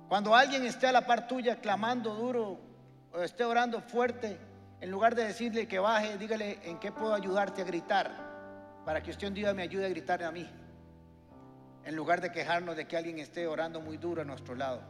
Cuando 0.09 0.35
alguien 0.35 0.65
esté 0.65 0.87
a 0.87 0.93
la 0.93 1.07
par 1.07 1.29
tuya 1.29 1.61
clamando 1.61 2.15
duro 2.15 2.59
o 3.13 3.21
esté 3.21 3.45
orando 3.45 3.83
fuerte, 3.83 4.39
en 4.81 4.91
lugar 4.91 5.15
de 5.15 5.25
decirle 5.25 5.69
que 5.69 5.79
baje, 5.79 6.17
dígale 6.17 6.61
en 6.63 6.79
qué 6.79 6.91
puedo 6.91 7.13
ayudarte 7.13 7.61
a 7.61 7.65
gritar, 7.67 8.11
para 8.87 9.03
que 9.03 9.11
usted 9.11 9.29
un 9.29 9.35
día 9.35 9.53
me 9.53 9.63
ayude 9.63 9.85
a 9.85 9.91
gritar 9.91 10.23
a 10.23 10.31
mí, 10.31 10.49
en 11.85 11.95
lugar 11.95 12.23
de 12.23 12.33
quejarnos 12.33 12.77
de 12.77 12.89
que 12.89 12.97
alguien 12.97 13.19
esté 13.19 13.47
orando 13.47 13.83
muy 13.83 13.99
duro 13.99 14.23
a 14.23 14.25
nuestro 14.25 14.55
lado. 14.55 14.81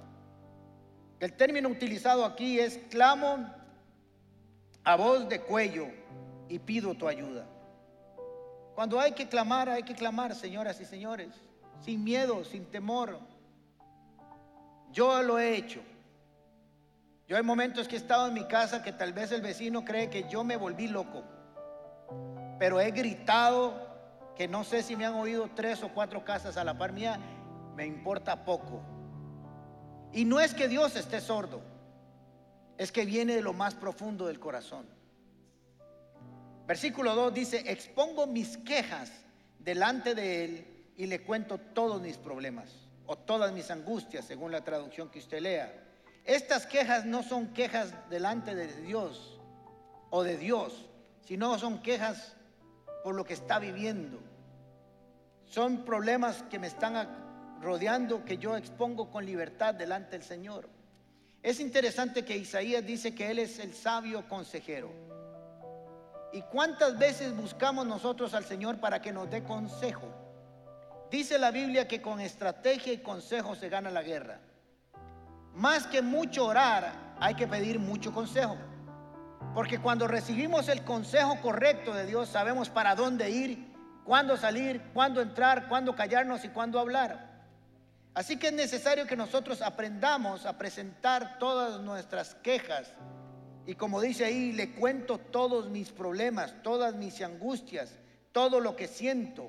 El 1.18 1.33
término 1.33 1.68
utilizado 1.68 2.25
aquí 2.25 2.61
es 2.61 2.78
clamo 2.88 3.58
a 4.85 4.97
voz 4.97 5.28
de 5.28 5.40
cuello 5.40 5.87
y 6.49 6.58
pido 6.58 6.94
tu 6.94 7.08
ayuda. 7.08 7.47
Cuando 8.75 9.00
hay 9.00 9.12
que 9.12 9.28
clamar, 9.28 9.68
hay 9.68 9.82
que 9.82 9.94
clamar, 9.94 10.35
señoras 10.35 10.80
y 10.80 10.85
señores, 10.85 11.35
sin 11.80 12.04
miedo, 12.04 12.44
sin 12.44 12.64
temor. 12.66 13.18
Yo 14.92 15.23
lo 15.23 15.38
he 15.38 15.56
hecho. 15.56 15.80
Yo 17.26 17.37
hay 17.37 17.42
momentos 17.42 17.88
que 17.88 17.97
he 17.97 17.99
estado 17.99 18.28
en 18.28 18.35
mi 18.35 18.44
casa 18.44 18.82
que 18.82 18.92
tal 18.92 19.12
vez 19.12 19.32
el 19.32 19.42
vecino 19.42 19.85
cree 19.85 20.08
que 20.08 20.28
yo 20.30 20.44
me 20.44 20.56
volví 20.56 20.88
loco, 20.88 21.25
pero 22.58 22.80
he 22.80 22.90
gritado 22.90 23.87
que 24.35 24.49
no 24.49 24.64
sé 24.64 24.82
si 24.82 24.97
me 24.97 25.04
han 25.04 25.14
oído 25.14 25.50
tres 25.54 25.82
o 25.82 25.88
cuatro 25.88 26.25
casas 26.25 26.56
a 26.56 26.64
la 26.64 26.78
par 26.78 26.92
mía, 26.92 27.18
me 27.76 27.85
importa 27.85 28.44
poco. 28.44 28.80
Y 30.12 30.25
no 30.25 30.40
es 30.40 30.54
que 30.54 30.68
Dios 30.68 30.97
esté 30.97 31.20
sordo, 31.20 31.61
es 32.78 32.92
que 32.92 33.04
viene 33.04 33.35
de 33.35 33.42
lo 33.42 33.52
más 33.52 33.75
profundo 33.75 34.26
del 34.26 34.38
corazón. 34.38 34.87
Versículo 36.66 37.14
2 37.14 37.35
dice, 37.35 37.64
expongo 37.66 38.26
mis 38.26 38.56
quejas 38.58 39.11
delante 39.58 40.14
de 40.14 40.44
Él 40.44 40.66
y 40.97 41.06
le 41.06 41.23
cuento 41.23 41.58
todos 41.58 42.00
mis 42.00 42.16
problemas 42.16 42.70
o 43.06 43.16
todas 43.16 43.52
mis 43.52 43.70
angustias, 43.70 44.25
según 44.25 44.52
la 44.52 44.62
traducción 44.62 45.08
que 45.08 45.18
usted 45.18 45.40
lea. 45.40 45.73
Estas 46.25 46.66
quejas 46.66 47.04
no 47.04 47.23
son 47.23 47.49
quejas 47.52 47.92
delante 48.11 48.54
de 48.54 48.66
Dios 48.82 49.40
o 50.11 50.23
de 50.23 50.37
Dios, 50.37 50.87
sino 51.25 51.58
son 51.58 51.82
quejas 51.82 52.37
por 53.02 53.14
lo 53.14 53.25
que 53.25 53.35
está 53.35 53.58
viviendo. 53.58 54.20
Son 55.47 55.85
problemas 55.85 56.42
que 56.44 56.58
me 56.58 56.66
están 56.66 57.58
rodeando 57.61 58.25
que 58.25 58.37
yo 58.37 58.56
expongo 58.56 59.11
con 59.11 59.25
libertad 59.25 59.75
delante 59.75 60.12
del 60.12 60.23
Señor. 60.23 60.77
Es 61.42 61.61
interesante 61.61 62.25
que 62.25 62.37
Isaías 62.37 62.85
dice 62.85 63.14
que 63.14 63.30
Él 63.30 63.38
es 63.38 63.59
el 63.59 63.73
sabio 63.73 64.28
consejero. 64.28 64.90
¿Y 66.33 66.42
cuántas 66.42 66.99
veces 66.99 67.35
buscamos 67.35 67.87
nosotros 67.87 68.35
al 68.35 68.45
Señor 68.45 68.78
para 68.80 69.00
que 69.00 69.12
nos 69.12 69.30
dé 69.30 69.42
consejo? 69.45 70.09
Dice 71.11 71.38
la 71.38 71.50
Biblia 71.50 71.88
que 71.88 72.02
con 72.02 72.21
estrategia 72.21 72.92
y 72.92 72.99
consejo 72.99 73.54
se 73.54 73.68
gana 73.68 73.90
la 73.90 74.02
guerra. 74.02 74.40
Más 75.54 75.87
que 75.87 76.02
mucho 76.02 76.47
orar, 76.47 76.92
hay 77.18 77.35
que 77.35 77.47
pedir 77.47 77.78
mucho 77.78 78.12
consejo. 78.12 78.57
Porque 79.54 79.78
cuando 79.78 80.07
recibimos 80.07 80.68
el 80.68 80.85
consejo 80.85 81.40
correcto 81.40 81.95
de 81.95 82.04
Dios, 82.04 82.28
sabemos 82.28 82.68
para 82.68 82.95
dónde 82.95 83.30
ir, 83.30 83.73
cuándo 84.04 84.37
salir, 84.37 84.83
cuándo 84.92 85.23
entrar, 85.23 85.68
cuándo 85.68 85.97
callarnos 85.97 86.45
y 86.45 86.49
cuándo 86.49 86.78
hablar. 86.78 87.27
Así 88.18 88.37
que 88.37 88.48
es 88.48 88.52
necesario 88.52 89.06
que 89.06 89.14
nosotros 89.14 89.62
aprendamos 89.62 90.44
a 90.44 90.58
presentar 90.58 91.38
todas 91.38 91.80
nuestras 91.82 92.34
quejas. 92.34 92.92
Y 93.64 93.76
como 93.76 94.00
dice 94.00 94.25
ahí, 94.25 94.50
le 94.50 94.75
cuento 94.75 95.18
todos 95.18 95.70
mis 95.70 95.92
problemas, 95.92 96.52
todas 96.64 96.96
mis 96.96 97.22
angustias, 97.22 97.96
todo 98.32 98.58
lo 98.58 98.75
que 98.75 98.88
siento. 98.88 99.48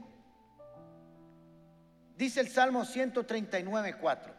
Dice 2.15 2.41
el 2.41 2.49
Salmo 2.49 2.85
139, 2.85 3.97
4. 3.99 4.33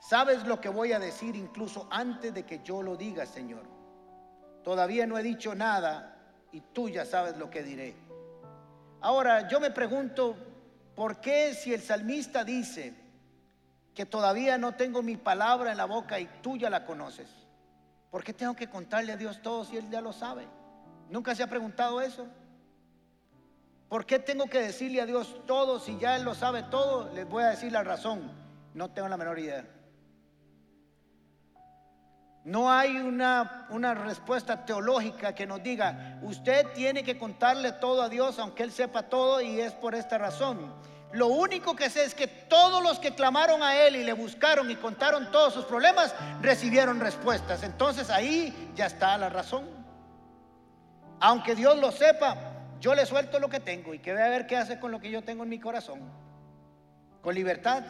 Sabes 0.00 0.44
lo 0.44 0.60
que 0.60 0.68
voy 0.68 0.90
a 0.90 0.98
decir 0.98 1.36
incluso 1.36 1.86
antes 1.92 2.34
de 2.34 2.44
que 2.44 2.64
yo 2.64 2.82
lo 2.82 2.96
diga, 2.96 3.26
Señor. 3.26 3.62
Todavía 4.64 5.06
no 5.06 5.16
he 5.16 5.22
dicho 5.22 5.54
nada 5.54 6.16
y 6.50 6.62
tú 6.72 6.88
ya 6.88 7.04
sabes 7.04 7.36
lo 7.36 7.48
que 7.48 7.62
diré. 7.62 7.94
Ahora, 9.00 9.46
yo 9.46 9.60
me 9.60 9.70
pregunto, 9.70 10.47
¿Por 10.98 11.20
qué 11.20 11.54
si 11.54 11.72
el 11.72 11.80
salmista 11.80 12.42
dice 12.42 12.92
que 13.94 14.04
todavía 14.04 14.58
no 14.58 14.74
tengo 14.74 15.00
mi 15.00 15.16
palabra 15.16 15.70
en 15.70 15.76
la 15.76 15.84
boca 15.84 16.18
y 16.18 16.26
tú 16.42 16.56
ya 16.56 16.68
la 16.70 16.84
conoces? 16.84 17.28
¿Por 18.10 18.24
qué 18.24 18.32
tengo 18.32 18.56
que 18.56 18.68
contarle 18.68 19.12
a 19.12 19.16
Dios 19.16 19.40
todo 19.40 19.64
si 19.64 19.76
Él 19.76 19.88
ya 19.90 20.00
lo 20.00 20.12
sabe? 20.12 20.48
¿Nunca 21.08 21.36
se 21.36 21.44
ha 21.44 21.46
preguntado 21.46 22.00
eso? 22.00 22.26
¿Por 23.88 24.06
qué 24.06 24.18
tengo 24.18 24.46
que 24.46 24.58
decirle 24.58 25.00
a 25.00 25.06
Dios 25.06 25.40
todo 25.46 25.78
si 25.78 25.96
ya 25.98 26.16
Él 26.16 26.24
lo 26.24 26.34
sabe 26.34 26.64
todo? 26.64 27.14
Les 27.14 27.28
voy 27.28 27.44
a 27.44 27.50
decir 27.50 27.70
la 27.70 27.84
razón. 27.84 28.32
No 28.74 28.90
tengo 28.90 29.06
la 29.06 29.16
menor 29.16 29.38
idea. 29.38 29.64
No 32.48 32.72
hay 32.72 32.96
una, 32.96 33.66
una, 33.68 33.92
respuesta 33.92 34.64
teológica 34.64 35.34
que 35.34 35.46
nos 35.46 35.62
diga, 35.62 36.18
usted 36.22 36.66
tiene 36.74 37.04
que 37.04 37.18
contarle 37.18 37.72
todo 37.72 38.00
a 38.00 38.08
Dios 38.08 38.38
aunque 38.38 38.62
Él 38.62 38.72
sepa 38.72 39.02
todo 39.02 39.42
y 39.42 39.60
es 39.60 39.74
por 39.74 39.94
esta 39.94 40.16
razón. 40.16 40.72
Lo 41.12 41.26
único 41.26 41.76
que 41.76 41.90
sé 41.90 42.04
es 42.04 42.14
que 42.14 42.26
todos 42.26 42.82
los 42.82 42.98
que 43.00 43.14
clamaron 43.14 43.62
a 43.62 43.76
Él 43.76 43.96
y 43.96 44.02
le 44.02 44.14
buscaron 44.14 44.70
y 44.70 44.76
contaron 44.76 45.30
todos 45.30 45.52
sus 45.52 45.66
problemas, 45.66 46.14
recibieron 46.40 47.00
respuestas. 47.00 47.62
Entonces 47.64 48.08
ahí 48.08 48.72
ya 48.74 48.86
está 48.86 49.18
la 49.18 49.28
razón. 49.28 49.68
Aunque 51.20 51.54
Dios 51.54 51.76
lo 51.76 51.92
sepa, 51.92 52.34
yo 52.80 52.94
le 52.94 53.04
suelto 53.04 53.38
lo 53.40 53.50
que 53.50 53.60
tengo 53.60 53.92
y 53.92 53.98
que 53.98 54.14
vea 54.14 54.24
a 54.24 54.30
ver 54.30 54.46
qué 54.46 54.56
hace 54.56 54.80
con 54.80 54.90
lo 54.90 55.00
que 55.00 55.10
yo 55.10 55.20
tengo 55.20 55.42
en 55.42 55.50
mi 55.50 55.60
corazón. 55.60 56.00
Con 57.20 57.34
libertad. 57.34 57.84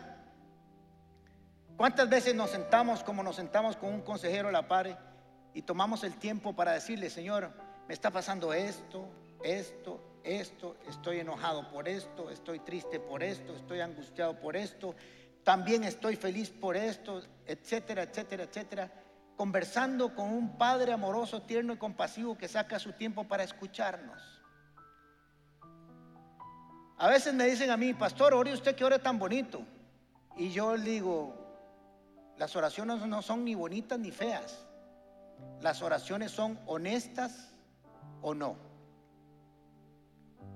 ¿Cuántas 1.79 2.09
veces 2.09 2.35
nos 2.35 2.51
sentamos 2.51 3.05
como 3.05 3.23
nos 3.23 3.37
sentamos 3.37 3.77
con 3.77 3.95
un 3.95 4.01
consejero 4.01 4.49
a 4.49 4.53
la 4.53 4.67
par 4.67 4.99
y 5.55 5.63
tomamos 5.63 6.03
el 6.03 6.17
tiempo 6.17 6.53
para 6.53 6.73
decirle, 6.73 7.09
Señor, 7.09 7.53
me 7.87 7.95
está 7.95 8.11
pasando 8.11 8.53
esto, 8.53 9.09
esto, 9.45 10.19
esto, 10.25 10.77
estoy 10.89 11.21
enojado 11.21 11.71
por 11.71 11.87
esto, 11.87 12.31
estoy 12.31 12.59
triste 12.59 12.99
por 12.99 13.23
esto, 13.23 13.55
estoy 13.55 13.79
angustiado 13.79 14.41
por 14.41 14.57
esto, 14.57 14.97
también 15.45 15.85
estoy 15.85 16.17
feliz 16.17 16.51
por 16.51 16.77
esto, 16.77 17.23
etcétera, 17.47 18.03
etcétera, 18.03 18.43
etcétera. 18.43 18.93
Conversando 19.37 20.17
con 20.17 20.31
un 20.33 20.59
Padre 20.59 20.93
amoroso, 20.93 21.43
tierno 21.43 21.75
y 21.75 21.77
compasivo 21.77 22.37
que 22.37 22.49
saca 22.49 22.81
su 22.81 22.95
tiempo 22.95 23.23
para 23.23 23.45
escucharnos. 23.45 24.21
A 26.97 27.07
veces 27.07 27.33
me 27.35 27.47
dicen 27.47 27.71
a 27.71 27.77
mí, 27.77 27.95
pastor, 27.95 28.35
ore 28.35 28.53
usted 28.53 28.75
que 28.75 28.85
ore 28.85 28.99
tan 28.99 29.17
bonito. 29.17 29.63
Y 30.37 30.51
yo 30.51 30.77
digo, 30.77 31.48
las 32.39 32.55
oraciones 32.57 33.05
no 33.07 33.23
son 33.23 33.45
ni 33.45 33.55
bonitas 33.55 33.99
ni 33.99 34.11
feas. 34.11 34.65
Las 35.61 35.83
oraciones 35.83 36.31
son 36.31 36.59
honestas 36.67 37.53
o 38.23 38.35
no. 38.35 38.57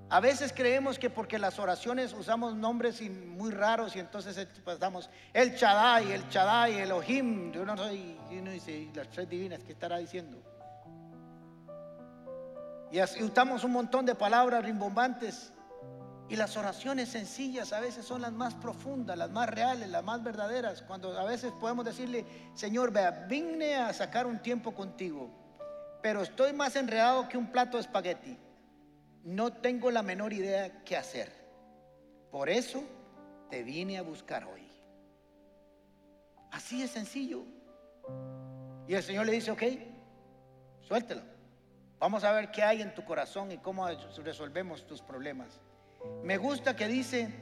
A 0.09 0.19
veces 0.19 0.53
creemos 0.53 0.99
que 0.99 1.09
porque 1.09 1.39
las 1.39 1.57
oraciones 1.59 2.13
usamos 2.13 2.55
nombres 2.55 3.01
muy 3.01 3.51
raros 3.51 3.95
y 3.95 3.99
entonces 3.99 4.47
pasamos 4.63 5.09
el 5.33 5.55
Chadai, 5.55 6.11
el 6.11 6.29
Chadai, 6.29 6.79
el 6.79 6.91
Ohim. 6.91 7.51
Y 7.53 7.57
uno 7.57 8.51
dice, 8.51 8.89
las 8.93 9.09
tres 9.09 9.27
divinas, 9.27 9.61
¿qué 9.63 9.71
estará 9.71 9.97
diciendo? 9.97 10.37
Y 12.91 13.01
usamos 13.01 13.63
un 13.63 13.71
montón 13.71 14.05
de 14.05 14.13
palabras 14.13 14.63
rimbombantes. 14.63 15.51
Y 16.29 16.35
las 16.35 16.55
oraciones 16.57 17.09
sencillas 17.09 17.73
a 17.73 17.79
veces 17.79 18.05
son 18.05 18.21
las 18.21 18.31
más 18.31 18.53
profundas, 18.55 19.17
las 19.17 19.29
más 19.29 19.49
reales, 19.49 19.89
las 19.89 20.03
más 20.03 20.23
verdaderas. 20.23 20.81
Cuando 20.81 21.17
a 21.17 21.25
veces 21.25 21.51
podemos 21.59 21.85
decirle, 21.85 22.25
Señor, 22.53 22.91
vea, 22.91 23.11
vine 23.29 23.75
a 23.75 23.93
sacar 23.93 24.25
un 24.25 24.39
tiempo 24.41 24.73
contigo, 24.73 25.29
pero 26.01 26.21
estoy 26.21 26.53
más 26.53 26.75
enredado 26.75 27.27
que 27.27 27.37
un 27.37 27.51
plato 27.51 27.77
de 27.77 27.81
espagueti 27.81 28.37
no 29.23 29.53
tengo 29.53 29.89
la 29.89 30.03
menor 30.03 30.33
idea 30.33 30.83
qué 30.83 30.97
hacer. 30.97 31.31
Por 32.29 32.49
eso 32.49 32.83
te 33.49 33.63
vine 33.63 33.97
a 33.97 34.01
buscar 34.01 34.43
hoy. 34.45 34.67
Así 36.51 36.83
es 36.83 36.91
sencillo. 36.91 37.43
Y 38.87 38.93
el 38.93 39.03
Señor 39.03 39.25
le 39.25 39.31
dice, 39.31 39.51
ok, 39.51 39.63
suéltelo. 40.81 41.21
Vamos 41.99 42.23
a 42.25 42.33
ver 42.33 42.51
qué 42.51 42.63
hay 42.63 42.81
en 42.81 42.93
tu 42.93 43.05
corazón 43.05 43.51
y 43.51 43.57
cómo 43.57 43.87
resolvemos 44.23 44.85
tus 44.85 45.01
problemas. 45.01 45.61
Me 46.23 46.37
gusta 46.37 46.75
que 46.75 46.87
dice, 46.87 47.33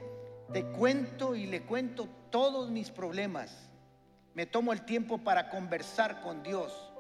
te 0.52 0.66
cuento 0.66 1.36
y 1.36 1.46
le 1.46 1.64
cuento 1.64 2.08
todos 2.30 2.70
mis 2.70 2.90
problemas. 2.90 3.70
Me 4.34 4.46
tomo 4.46 4.74
el 4.74 4.86
tiempo 4.86 5.18
para 5.20 5.50
conversar 5.50 6.22
con 6.22 6.42
Dios, 6.42 6.92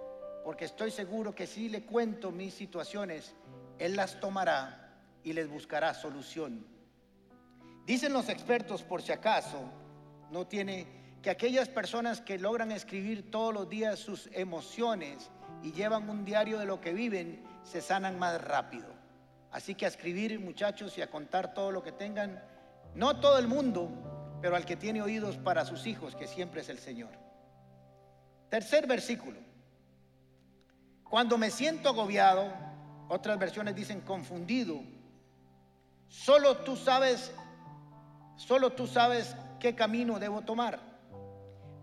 porque 0.43 0.65
estoy 0.65 0.91
seguro 0.91 1.33
que 1.33 1.47
si 1.47 1.69
le 1.69 1.83
cuento 1.83 2.31
mis 2.31 2.53
situaciones, 2.53 3.33
él 3.79 3.95
las 3.95 4.19
tomará 4.19 4.93
y 5.23 5.33
les 5.33 5.49
buscará 5.49 5.93
solución. 5.93 6.65
Dicen 7.85 8.13
los 8.13 8.29
expertos, 8.29 8.83
por 8.83 9.01
si 9.01 9.11
acaso, 9.11 9.59
no 10.29 10.45
tiene 10.45 10.87
que 11.21 11.29
aquellas 11.29 11.69
personas 11.69 12.21
que 12.21 12.37
logran 12.37 12.71
escribir 12.71 13.29
todos 13.29 13.53
los 13.53 13.69
días 13.69 13.99
sus 13.99 14.29
emociones 14.33 15.29
y 15.63 15.71
llevan 15.71 16.09
un 16.09 16.25
diario 16.25 16.57
de 16.57 16.65
lo 16.65 16.81
que 16.81 16.93
viven, 16.93 17.43
se 17.63 17.81
sanan 17.81 18.17
más 18.17 18.41
rápido. 18.43 19.00
Así 19.51 19.75
que 19.75 19.85
a 19.85 19.89
escribir, 19.89 20.39
muchachos, 20.39 20.97
y 20.97 21.01
a 21.01 21.09
contar 21.09 21.53
todo 21.53 21.71
lo 21.71 21.83
que 21.83 21.91
tengan, 21.91 22.41
no 22.95 23.19
todo 23.19 23.37
el 23.37 23.47
mundo, 23.47 23.89
pero 24.41 24.55
al 24.55 24.65
que 24.65 24.77
tiene 24.77 25.01
oídos 25.01 25.37
para 25.37 25.65
sus 25.65 25.85
hijos, 25.85 26.15
que 26.15 26.27
siempre 26.27 26.61
es 26.61 26.69
el 26.69 26.79
Señor. 26.79 27.11
Tercer 28.49 28.87
versículo. 28.87 29.39
Cuando 31.09 31.37
me 31.37 31.51
siento 31.51 31.89
agobiado, 31.89 32.51
otras 33.09 33.37
versiones 33.37 33.75
dicen 33.75 34.01
confundido. 34.01 34.81
Solo 36.07 36.57
tú 36.57 36.77
sabes, 36.77 37.31
solo 38.37 38.71
tú 38.71 38.87
sabes 38.87 39.35
qué 39.59 39.75
camino 39.75 40.19
debo 40.19 40.41
tomar. 40.41 40.79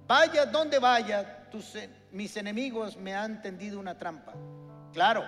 Vaya 0.06 0.46
donde 0.46 0.78
vaya, 0.78 1.48
mis 2.12 2.36
enemigos 2.36 2.96
me 2.96 3.14
han 3.14 3.42
tendido 3.42 3.78
una 3.78 3.98
trampa. 3.98 4.32
Claro, 4.92 5.24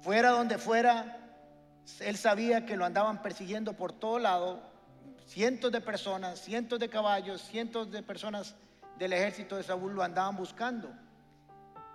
fuera 0.00 0.30
donde 0.30 0.56
fuera, 0.56 1.21
él 2.00 2.16
sabía 2.16 2.64
que 2.64 2.76
lo 2.76 2.84
andaban 2.84 3.22
persiguiendo 3.22 3.74
por 3.74 3.92
todo 3.92 4.18
lado, 4.18 4.60
cientos 5.26 5.72
de 5.72 5.80
personas, 5.80 6.40
cientos 6.40 6.78
de 6.78 6.88
caballos, 6.88 7.42
cientos 7.42 7.90
de 7.90 8.02
personas 8.02 8.54
del 8.98 9.12
ejército 9.12 9.56
de 9.56 9.62
Saúl 9.62 9.94
lo 9.94 10.02
andaban 10.02 10.36
buscando. 10.36 10.92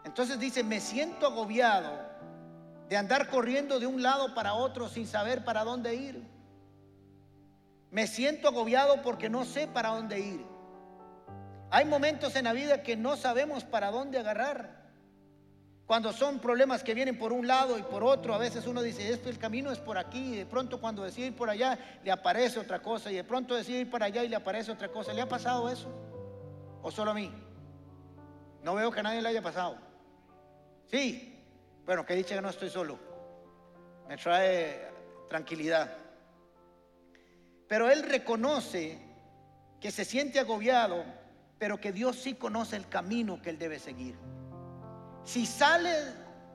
Entonces 0.04 0.40
dice, 0.40 0.64
me 0.64 0.80
siento 0.80 1.28
agobiado 1.28 1.92
de 2.90 2.98
andar 2.98 3.30
corriendo 3.30 3.80
de 3.80 3.88
un 3.88 4.02
lado 4.02 4.34
para 4.34 4.54
otro 4.54 4.88
sin 4.88 5.06
saber 5.08 5.44
para 5.44 5.64
dónde 5.64 5.96
ir. 5.96 6.24
Me 7.92 8.08
siento 8.08 8.48
agobiado 8.48 9.02
porque 9.02 9.30
no 9.30 9.46
sé 9.46 9.68
para 9.68 9.90
dónde 9.90 10.20
ir. 10.20 10.46
Hay 11.70 11.86
momentos 11.86 12.36
en 12.36 12.46
la 12.46 12.54
vida 12.54 12.84
que 12.84 12.96
no 12.96 13.18
sabemos 13.18 13.64
para 13.64 13.92
dónde 13.92 14.20
agarrar. 14.20 14.77
Cuando 15.88 16.12
son 16.12 16.40
problemas 16.40 16.84
que 16.84 16.94
vienen 16.94 17.18
por 17.18 17.32
un 17.32 17.48
lado 17.48 17.80
y 17.80 17.82
por 17.82 18.04
otro, 18.04 18.36
a 18.36 18.38
veces 18.38 18.68
uno 18.68 18.82
dice, 18.82 19.10
esto 19.10 19.30
el 19.30 19.40
camino 19.40 19.72
es 19.72 19.80
por 19.80 19.98
aquí, 19.98 20.34
y 20.34 20.36
de 20.36 20.46
pronto 20.46 20.82
cuando 20.82 21.02
decide 21.02 21.28
ir 21.28 21.36
por 21.36 21.50
allá 21.50 21.80
le 22.04 22.12
aparece 22.12 22.60
otra 22.60 22.82
cosa, 22.82 23.10
y 23.10 23.16
de 23.16 23.24
pronto 23.24 23.56
decide 23.56 23.80
ir 23.80 23.90
para 23.90 24.08
allá 24.08 24.22
y 24.22 24.28
le 24.28 24.36
aparece 24.36 24.70
otra 24.70 24.90
cosa. 24.90 25.14
¿Le 25.14 25.22
ha 25.22 25.30
pasado 25.30 25.70
eso? 25.70 25.88
¿O 26.82 26.92
solo 26.92 27.12
a 27.12 27.14
mí? 27.14 27.32
No 28.64 28.76
veo 28.76 28.92
que 28.92 29.00
a 29.00 29.04
nadie 29.04 29.22
le 29.22 29.30
haya 29.30 29.42
pasado. 29.42 29.78
Sí, 30.88 31.42
bueno, 31.86 32.06
que 32.06 32.16
dice 32.16 32.36
que 32.36 32.42
no 32.42 32.50
estoy 32.50 32.70
solo. 32.70 33.00
Me 34.10 34.18
trae 34.18 34.92
tranquilidad. 35.30 35.96
Pero 37.70 37.90
él 37.90 38.04
reconoce 38.04 39.00
que 39.80 39.92
se 39.92 40.04
siente 40.04 40.38
agobiado, 40.38 41.06
pero 41.58 41.80
que 41.80 41.94
Dios 41.94 42.18
sí 42.18 42.34
conoce 42.34 42.76
el 42.76 42.90
camino 42.90 43.42
que 43.42 43.52
él 43.52 43.58
debe 43.58 43.80
seguir. 43.80 44.18
Si 45.28 45.46
sale 45.46 45.94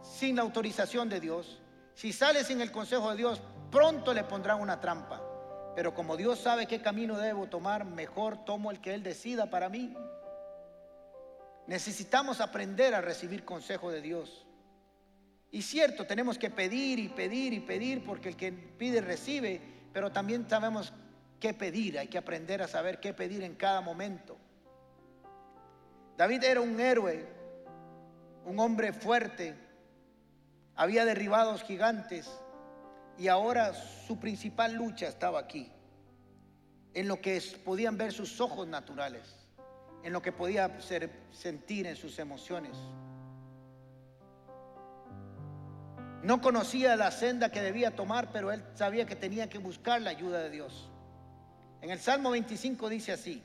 sin 0.03 0.37
la 0.37 0.41
autorización 0.41 1.11
de 1.11 1.21
Dios, 1.21 1.61
si 1.95 2.11
sale 2.11 2.43
sin 2.43 2.63
el 2.63 2.73
consejo 2.73 3.11
de 3.11 3.19
Dios, 3.19 3.39
pronto 3.71 4.15
le 4.15 4.25
pondrán 4.25 4.63
una 4.63 4.81
trampa. 4.81 5.23
Pero 5.77 5.93
como 5.93 6.17
Dios 6.17 6.39
sabe 6.39 6.67
qué 6.67 6.81
camino 6.81 7.19
debo 7.19 7.49
tomar, 7.49 7.85
mejor 7.85 8.47
tomo 8.47 8.71
el 8.71 8.81
que 8.81 8.95
Él 8.95 9.03
decida 9.03 9.51
para 9.51 9.69
mí. 9.69 9.95
Necesitamos 11.67 12.41
aprender 12.41 12.95
a 12.95 13.03
recibir 13.03 13.45
consejo 13.45 13.91
de 13.91 14.01
Dios. 14.01 14.47
Y 15.51 15.61
cierto, 15.61 16.07
tenemos 16.07 16.39
que 16.39 16.49
pedir 16.49 16.99
y 16.99 17.09
pedir 17.09 17.53
y 17.53 17.61
pedir 17.61 18.03
porque 18.03 18.31
el 18.31 18.39
que 18.39 18.53
pide 18.53 19.03
recibe, 19.03 19.61
pero 19.93 20.11
también 20.13 20.49
sabemos 20.49 20.95
qué 21.39 21.53
pedir, 21.53 21.99
hay 21.99 22.09
que 22.09 22.17
aprender 22.17 22.63
a 22.63 22.69
saber 22.69 23.01
qué 23.01 23.13
pedir 23.13 23.43
en 23.43 23.55
cada 23.55 23.83
momento. 23.83 24.39
David 26.17 26.43
era 26.45 26.63
un 26.63 26.81
héroe, 26.81 27.41
un 28.44 28.59
hombre 28.59 28.92
fuerte, 28.92 29.55
había 30.74 31.05
derribado 31.05 31.57
gigantes. 31.59 32.31
Y 33.18 33.28
ahora 33.28 33.74
su 33.74 34.18
principal 34.18 34.74
lucha 34.74 35.07
estaba 35.07 35.38
aquí, 35.38 35.70
en 36.94 37.09
lo 37.09 37.20
que 37.20 37.40
podían 37.64 37.98
ver 37.98 38.12
sus 38.12 38.40
ojos 38.40 38.66
naturales, 38.66 39.22
en 40.02 40.12
lo 40.12 40.22
que 40.22 40.33
podía 40.33 40.78
sentir 41.31 41.87
en 41.87 41.96
sus 41.96 42.18
emociones. 42.18 42.76
No 46.22 46.40
conocía 46.40 46.96
la 46.96 47.11
senda 47.11 47.50
que 47.50 47.61
debía 47.61 47.94
tomar, 47.96 48.31
pero 48.33 48.52
él 48.52 48.64
sabía 48.74 49.07
que 49.07 49.16
tenía 49.16 49.48
que 49.48 49.59
buscar 49.59 50.00
la 50.00 50.11
ayuda 50.11 50.38
de 50.38 50.50
Dios. 50.50 50.88
En 51.81 51.90
el 51.90 51.98
Salmo 51.98 52.31
25 52.31 52.88
dice 52.88 53.12
así, 53.12 53.42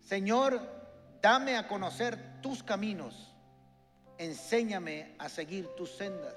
Señor, 0.00 0.60
dame 1.22 1.56
a 1.56 1.68
conocer 1.68 2.37
tus 2.40 2.62
caminos, 2.62 3.34
enséñame 4.18 5.14
a 5.18 5.28
seguir 5.28 5.68
tus 5.76 5.90
sendas. 5.90 6.34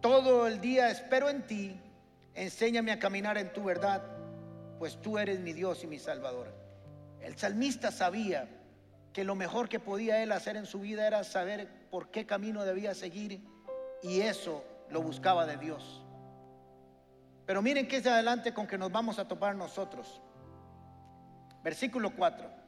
Todo 0.00 0.46
el 0.46 0.60
día 0.60 0.90
espero 0.90 1.28
en 1.28 1.46
ti, 1.46 1.80
enséñame 2.34 2.92
a 2.92 2.98
caminar 2.98 3.36
en 3.38 3.52
tu 3.52 3.64
verdad, 3.64 4.02
pues 4.78 5.00
tú 5.00 5.18
eres 5.18 5.40
mi 5.40 5.52
Dios 5.52 5.84
y 5.84 5.86
mi 5.86 5.98
Salvador. 5.98 6.54
El 7.20 7.36
salmista 7.36 7.90
sabía 7.90 8.48
que 9.12 9.24
lo 9.24 9.34
mejor 9.34 9.68
que 9.68 9.80
podía 9.80 10.22
él 10.22 10.32
hacer 10.32 10.56
en 10.56 10.66
su 10.66 10.80
vida 10.80 11.06
era 11.06 11.24
saber 11.24 11.68
por 11.90 12.10
qué 12.10 12.24
camino 12.26 12.64
debía 12.64 12.94
seguir 12.94 13.44
y 14.02 14.20
eso 14.20 14.64
lo 14.88 15.02
buscaba 15.02 15.46
de 15.46 15.56
Dios. 15.56 16.02
Pero 17.44 17.62
miren 17.62 17.88
que 17.88 17.96
es 17.96 18.06
adelante 18.06 18.54
con 18.54 18.66
que 18.66 18.78
nos 18.78 18.92
vamos 18.92 19.18
a 19.18 19.26
topar 19.26 19.54
nosotros. 19.56 20.20
Versículo 21.62 22.14
4. 22.14 22.59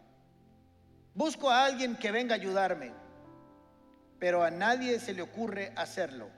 Busco 1.14 1.51
a 1.51 1.66
alguien 1.66 1.96
que 1.96 2.11
venga 2.11 2.35
a 2.35 2.38
ayudarme, 2.38 2.92
pero 4.18 4.42
a 4.42 4.51
nadie 4.51 4.98
se 4.98 5.12
le 5.12 5.22
ocurre 5.22 5.72
hacerlo. 5.77 6.31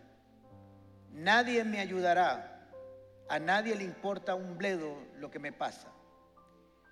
nadie 1.13 1.63
me 1.63 1.79
ayudará, 1.79 2.69
a 3.29 3.39
nadie 3.39 3.77
le 3.77 3.85
importa 3.85 4.35
un 4.35 4.59
bledo 4.59 4.97
lo 5.19 5.31
que 5.31 5.39
me 5.39 5.53
pasa. 5.53 5.89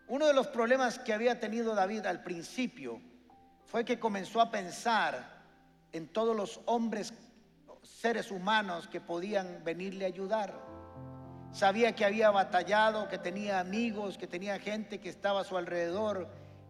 Uno 0.06 0.26
de 0.26 0.34
los 0.34 0.46
problemas 0.46 0.98
que 0.98 1.12
había 1.12 1.40
tenido 1.40 1.74
David 1.74 2.06
al 2.06 2.22
principio 2.22 3.00
fue 3.64 3.84
que 3.84 3.98
comenzó 3.98 4.40
a 4.40 4.50
pensar 4.50 5.42
en 5.92 6.08
todos 6.08 6.36
los 6.36 6.60
hombres, 6.66 7.12
seres 7.82 8.30
humanos 8.30 8.86
que 8.86 9.00
podían 9.00 9.64
venirle 9.64 10.04
a 10.04 10.08
ayudar. 10.08 10.54
Sabía 11.52 11.94
que 11.94 12.04
había 12.04 12.30
batallado, 12.30 13.08
que 13.08 13.18
tenía 13.18 13.60
amigos, 13.60 14.16
que 14.18 14.26
tenía 14.26 14.58
gente 14.58 15.00
que 15.00 15.08
estaba 15.08 15.40
a 15.40 15.44
su 15.44 15.56
alrededor, 15.56 16.28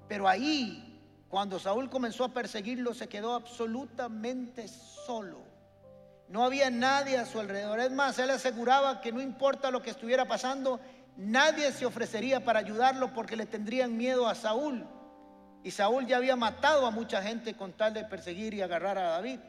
pero 0.09 0.29
ahí, 0.29 0.91
cuando 1.33 1.59
Saúl 1.59 1.88
comenzó 1.88 2.25
a 2.25 2.35
perseguirlo, 2.35 2.92
se 2.92 3.09
quedó 3.09 3.35
absolutamente 3.35 4.68
solo. 4.68 5.38
No 6.29 6.45
había 6.45 6.68
nadie 6.68 7.16
a 7.16 7.25
su 7.25 7.40
alrededor. 7.40 7.81
Es 7.81 7.90
más, 7.90 8.18
él 8.18 8.29
aseguraba 8.29 9.01
que 9.01 9.12
no 9.12 9.23
importa 9.23 9.71
lo 9.71 9.81
que 9.81 9.88
estuviera 9.88 10.29
pasando, 10.29 10.79
nadie 11.16 11.73
se 11.73 11.87
ofrecería 11.87 12.45
para 12.45 12.59
ayudarlo 12.59 13.14
porque 13.14 13.35
le 13.35 13.47
tendrían 13.47 13.97
miedo 13.97 14.29
a 14.29 14.35
Saúl. 14.35 14.87
Y 15.64 15.71
Saúl 15.71 16.07
ya 16.07 16.18
había 16.18 16.37
matado 16.37 16.85
a 16.85 16.90
mucha 16.90 17.23
gente 17.23 17.55
con 17.55 17.73
tal 17.73 17.95
de 17.95 18.05
perseguir 18.05 18.53
y 18.53 18.61
agarrar 18.61 18.99
a 18.99 19.12
David. 19.12 19.40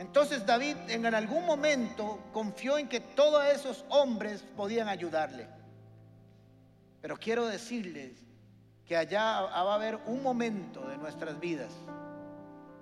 Entonces 0.00 0.44
David 0.44 0.78
en 0.88 1.06
algún 1.14 1.46
momento 1.46 2.24
confió 2.32 2.76
en 2.76 2.88
que 2.88 2.98
todos 2.98 3.46
esos 3.46 3.84
hombres 3.88 4.42
podían 4.56 4.88
ayudarle. 4.88 5.46
Pero 7.00 7.16
quiero 7.18 7.46
decirles 7.46 8.27
que 8.88 8.96
allá 8.96 9.42
va 9.42 9.72
a 9.72 9.74
haber 9.74 9.96
un 10.06 10.22
momento 10.22 10.80
de 10.88 10.96
nuestras 10.96 11.38
vidas. 11.38 11.70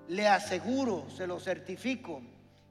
Le 0.06 0.28
aseguro, 0.28 1.10
se 1.10 1.26
lo 1.26 1.40
certifico, 1.40 2.22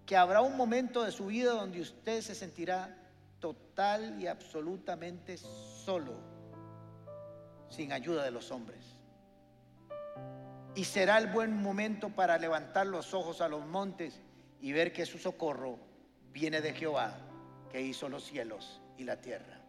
que 0.05 0.15
habrá 0.15 0.39
un 0.39 0.55
momento 0.55 1.03
de 1.03 1.11
su 1.11 1.25
vida 1.25 1.51
donde 1.51 1.81
usted 1.81 2.21
se 2.21 2.33
sentirá 2.33 2.97
total 3.41 4.21
y 4.21 4.27
absolutamente 4.27 5.37
solo, 5.37 6.13
sin 7.67 7.91
ayuda 7.91 8.23
de 8.23 8.31
los 8.31 8.51
hombres. 8.51 8.95
Y 10.73 10.85
será 10.85 11.17
el 11.17 11.27
buen 11.27 11.61
momento 11.61 12.09
para 12.09 12.37
levantar 12.37 12.87
los 12.87 13.13
ojos 13.13 13.41
a 13.41 13.49
los 13.49 13.65
montes 13.65 14.21
y 14.61 14.71
ver 14.71 14.93
que 14.93 15.05
su 15.05 15.17
socorro 15.17 15.77
viene 16.31 16.61
de 16.61 16.73
Jehová, 16.73 17.17
que 17.69 17.81
hizo 17.81 18.07
los 18.07 18.23
cielos 18.23 18.81
y 18.97 19.03
la 19.03 19.19
tierra. 19.19 19.64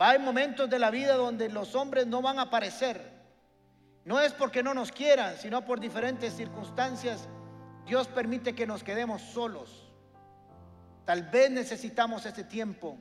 Va 0.00 0.06
a 0.06 0.08
haber 0.10 0.22
momentos 0.22 0.70
de 0.70 0.78
la 0.78 0.90
vida 0.90 1.14
donde 1.14 1.50
los 1.50 1.74
hombres 1.74 2.06
no 2.06 2.22
van 2.22 2.38
a 2.38 2.42
aparecer. 2.42 3.20
No 4.06 4.18
es 4.18 4.32
porque 4.32 4.62
no 4.62 4.72
nos 4.72 4.92
quieran, 4.92 5.36
sino 5.36 5.64
por 5.64 5.78
diferentes 5.78 6.34
circunstancias. 6.34 7.28
Dios 7.84 8.08
permite 8.08 8.54
que 8.54 8.66
nos 8.66 8.82
quedemos 8.82 9.20
solos. 9.20 9.92
Tal 11.04 11.24
vez 11.24 11.50
necesitamos 11.50 12.24
ese 12.24 12.44
tiempo 12.44 12.96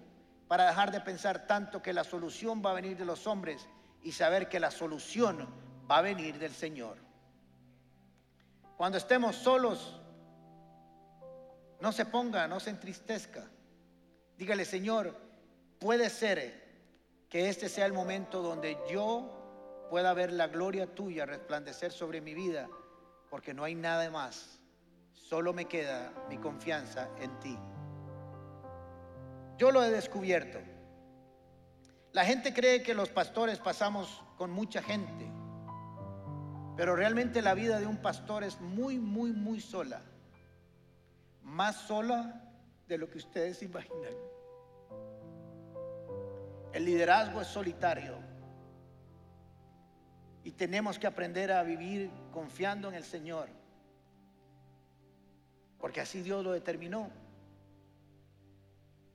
para 0.50 0.66
dejar 0.66 0.92
de 0.92 1.00
pensar 1.00 1.48
tanto 1.48 1.82
que 1.82 1.94
la 1.94 2.04
solución 2.04 2.62
va 2.66 2.72
a 2.72 2.74
venir 2.74 2.98
de 2.98 3.06
los 3.06 3.28
hombres 3.28 3.70
y 4.04 4.12
saber 4.12 4.50
que 4.50 4.60
la 4.60 4.72
solución 4.72 5.48
va 5.90 6.00
a 6.00 6.02
venir 6.02 6.38
del 6.38 6.54
Señor. 6.54 6.98
Cuando 8.76 8.98
estemos 8.98 9.38
solos, 9.38 10.02
no 11.80 11.92
se 11.94 12.06
ponga, 12.06 12.48
no 12.48 12.60
se 12.60 12.72
entristezca. 12.72 13.46
Dígale, 14.38 14.66
Señor, 14.66 15.16
puede 15.80 16.10
ser 16.10 16.69
que 17.30 17.50
este 17.50 17.70
sea 17.70 17.86
el 17.86 17.94
momento 17.94 18.42
donde 18.42 18.78
yo 18.90 19.88
pueda 19.90 20.14
ver 20.14 20.34
la 20.34 20.48
gloria 20.48 20.94
tuya 20.94 21.26
resplandecer 21.26 21.92
sobre 21.92 22.22
mi 22.22 22.34
vida, 22.34 22.68
porque 23.30 23.54
no 23.54 23.64
hay 23.64 23.76
nada 23.76 24.10
más. 24.10 24.60
Solo 25.14 25.54
me 25.54 25.66
queda 25.66 26.12
mi 26.28 26.38
confianza 26.38 27.10
en 27.20 27.40
ti. 27.40 27.58
Yo 29.58 29.72
lo 29.72 29.84
he 29.84 29.92
descubierto. 29.92 30.60
La 32.14 32.26
gente 32.26 32.54
cree 32.54 32.82
que 32.82 32.96
los 32.96 33.10
pastores 33.10 33.60
pasamos 33.60 34.24
con 34.38 34.50
mucha 34.50 34.82
gente, 34.82 35.32
pero 36.76 36.96
realmente 36.96 37.42
la 37.42 37.54
vida 37.54 37.80
de 37.80 37.86
un 37.86 37.98
pastor 37.98 38.44
es 38.44 38.60
muy, 38.60 38.98
muy, 38.98 39.32
muy 39.32 39.62
sola 39.62 40.02
más 41.50 41.76
sola 41.88 42.42
de 42.88 42.98
lo 42.98 43.10
que 43.10 43.18
ustedes 43.18 43.62
imaginan. 43.70 44.14
El 46.74 46.86
liderazgo 46.86 47.42
es 47.42 47.48
solitario 47.48 48.16
y 50.44 50.52
tenemos 50.52 50.98
que 51.00 51.08
aprender 51.08 51.52
a 51.52 51.64
vivir 51.64 52.12
confiando 52.32 52.88
en 52.90 52.96
el 52.96 53.04
Señor, 53.04 53.50
porque 55.80 56.02
así 56.02 56.22
Dios 56.22 56.44
lo 56.44 56.52
determinó. 56.52 57.10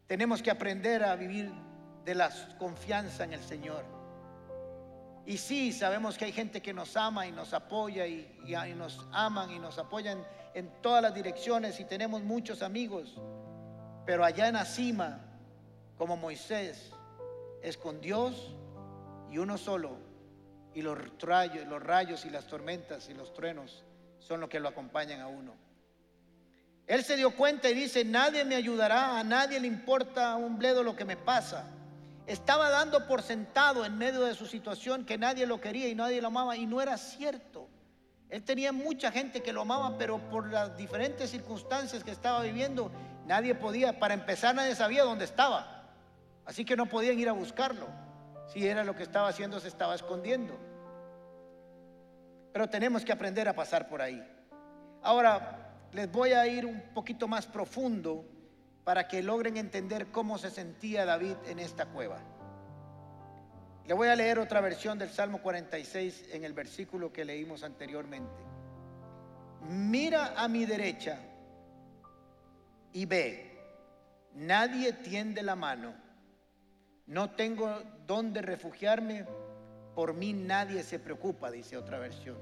Tenemos 0.06 0.42
que 0.42 0.50
aprender 0.50 1.02
a 1.04 1.16
vivir 1.16 1.50
de 2.04 2.14
la 2.14 2.30
confianza 2.58 3.24
en 3.24 3.32
el 3.32 3.42
Señor. 3.42 3.84
Y 5.26 5.38
sí, 5.38 5.72
sabemos 5.72 6.18
que 6.18 6.26
hay 6.26 6.32
gente 6.32 6.60
que 6.60 6.74
nos 6.74 6.96
ama 6.96 7.26
y 7.26 7.32
nos 7.32 7.54
apoya 7.54 8.06
y, 8.06 8.28
nos 8.76 9.06
aman 9.12 9.50
y 9.50 9.58
nos 9.58 9.78
apoyan 9.78 10.22
en 10.52 10.70
todas 10.82 11.02
las 11.02 11.14
direcciones 11.14 11.80
y 11.80 11.84
tenemos 11.84 12.22
muchos 12.22 12.62
amigos. 12.62 13.18
Pero 14.04 14.22
allá 14.22 14.48
en 14.48 14.54
la 14.54 14.66
cima, 14.66 15.20
como 15.96 16.18
Moisés, 16.18 16.92
es 17.64 17.79
con 17.79 18.00
Dios 18.00 18.55
y 19.31 19.38
uno 19.38 19.59
solo. 19.59 19.96
Y 20.74 20.83
los 20.83 20.98
rayos, 21.20 21.66
los 21.66 21.83
rayos 21.83 22.24
y 22.24 22.31
las 22.31 22.46
tormentas 22.46 23.09
y 23.09 23.14
los 23.14 23.33
truenos 23.33 23.85
son 24.18 24.40
los 24.40 24.48
que 24.48 24.61
lo 24.61 24.68
acompañan 24.68 25.20
a 25.20 25.29
uno. 25.29 25.55
Él 26.87 27.03
se 27.03 27.16
dio 27.16 27.35
cuenta 27.35 27.70
y 27.70 27.74
dice, 27.74 28.05
nadie 28.05 28.44
me 28.44 28.55
ayudará, 28.55 29.18
a 29.18 29.24
nadie 29.24 29.59
le 29.59 29.66
importa 29.66 30.37
un 30.37 30.59
bledo 30.59 30.83
lo 30.83 30.94
que 30.94 31.07
me 31.07 31.16
pasa. 31.16 31.64
Estaba 32.27 32.68
dando 32.68 33.07
por 33.07 33.22
sentado 33.22 33.85
en 33.85 33.96
medio 33.96 34.22
de 34.22 34.35
su 34.35 34.46
situación 34.46 35.05
que 35.05 35.16
nadie 35.16 35.46
lo 35.46 35.61
quería 35.61 35.88
y 35.88 35.94
nadie 35.94 36.20
lo 36.20 36.29
amaba 36.29 36.57
y 36.57 36.66
no 36.66 36.83
era 36.83 36.98
cierto. 36.98 37.68
Él 38.29 38.42
tenía 38.42 38.72
mucha 38.72 39.11
gente 39.12 39.42
que 39.42 39.53
lo 39.53 39.62
amaba, 39.62 39.96
pero 39.96 40.18
por 40.31 40.50
las 40.50 40.77
diferentes 40.77 41.31
circunstancias 41.31 42.03
que 42.05 42.11
estaba 42.11 42.42
viviendo, 42.42 42.90
nadie 43.27 43.55
podía, 43.55 43.98
para 43.98 44.12
empezar 44.12 44.55
nadie 44.55 44.74
sabía 44.74 45.05
dónde 45.05 45.24
estaba. 45.24 45.73
Así 46.46 46.64
que 46.64 46.76
no 46.76 46.87
podían 46.87 47.18
ir 47.18 47.28
a 47.28 47.33
buscarlo. 47.33 47.88
Si 48.52 48.66
era 48.66 48.85
lo 48.85 48.94
que 48.94 49.02
estaba 49.02 49.28
haciendo, 49.28 49.61
se 49.61 49.68
estaba 49.68 49.94
escondiendo. 49.94 50.59
Pero 52.52 52.68
tenemos 52.68 53.04
que 53.04 53.12
aprender 53.12 53.48
a 53.48 53.54
pasar 53.54 53.88
por 53.88 54.02
ahí. 54.02 54.22
Ahora, 55.02 55.72
les 55.92 56.11
voy 56.11 56.33
a 56.33 56.46
ir 56.46 56.66
un 56.66 56.80
poquito 56.94 57.26
más 57.28 57.46
profundo 57.46 58.24
para 58.85 59.09
que 59.09 59.22
logren 59.22 59.57
entender 59.57 60.09
cómo 60.09 60.38
se 60.38 60.50
sentía 60.50 61.04
David 61.04 61.37
en 61.46 61.59
esta 61.59 61.87
cueva. 61.87 62.18
Le 63.87 63.94
voy 63.94 64.09
a 64.09 64.16
leer 64.16 64.38
otra 64.38 64.61
versión 64.61 64.98
del 64.98 65.11
Salmo 65.11 65.42
46 65.42 66.28
en 66.33 66.44
el 66.44 66.52
versículo 66.52 67.12
que 67.12 67.24
leímos 67.24 67.64
anteriormente. 67.64 68.42
Mira 69.68 70.35
a 70.37 70.48
mi 70.48 70.66
derecha 70.66 71.18
y 72.92 73.07
ve, 73.07 73.59
nadie 74.35 74.92
tiende 74.92 75.42
la 75.42 75.57
mano, 75.57 75.94
no 77.06 77.30
tengo 77.30 77.82
dónde 78.06 78.42
refugiarme, 78.42 79.26
por 79.94 80.14
mí 80.14 80.32
nadie 80.32 80.82
se 80.82 80.98
preocupa, 80.98 81.50
dice 81.50 81.76
otra 81.76 81.98
versión. 81.98 82.36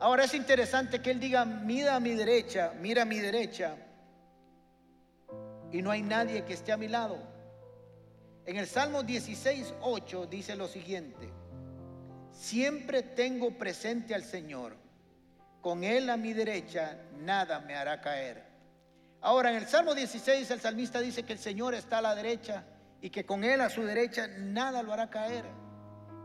Ahora 0.00 0.24
es 0.24 0.34
interesante 0.34 1.00
que 1.00 1.10
él 1.10 1.20
diga, 1.20 1.44
mira 1.44 1.96
a 1.96 2.00
mi 2.00 2.14
derecha, 2.14 2.72
mira 2.80 3.02
a 3.02 3.04
mi 3.04 3.18
derecha, 3.18 3.76
y 5.70 5.80
no 5.80 5.90
hay 5.90 6.02
nadie 6.02 6.44
que 6.44 6.54
esté 6.54 6.72
a 6.72 6.76
mi 6.76 6.88
lado. 6.88 7.18
En 8.44 8.56
el 8.56 8.66
Salmo 8.66 9.02
16, 9.02 9.74
8 9.80 10.26
dice 10.26 10.56
lo 10.56 10.66
siguiente, 10.66 11.30
siempre 12.32 13.02
tengo 13.02 13.56
presente 13.56 14.14
al 14.14 14.24
Señor, 14.24 14.76
con 15.60 15.84
Él 15.84 16.10
a 16.10 16.16
mi 16.16 16.32
derecha 16.32 16.98
nada 17.20 17.60
me 17.60 17.76
hará 17.76 18.00
caer. 18.00 18.42
Ahora 19.20 19.50
en 19.50 19.56
el 19.56 19.66
Salmo 19.68 19.94
16 19.94 20.50
el 20.50 20.60
salmista 20.60 21.00
dice 21.00 21.22
que 21.22 21.34
el 21.34 21.38
Señor 21.38 21.74
está 21.74 21.98
a 21.98 22.02
la 22.02 22.16
derecha 22.16 22.64
y 23.02 23.10
que 23.10 23.26
con 23.26 23.44
Él 23.44 23.60
a 23.60 23.68
su 23.68 23.82
derecha 23.82 24.26
nada 24.26 24.82
lo 24.82 24.94
hará 24.94 25.10
caer. 25.10 25.44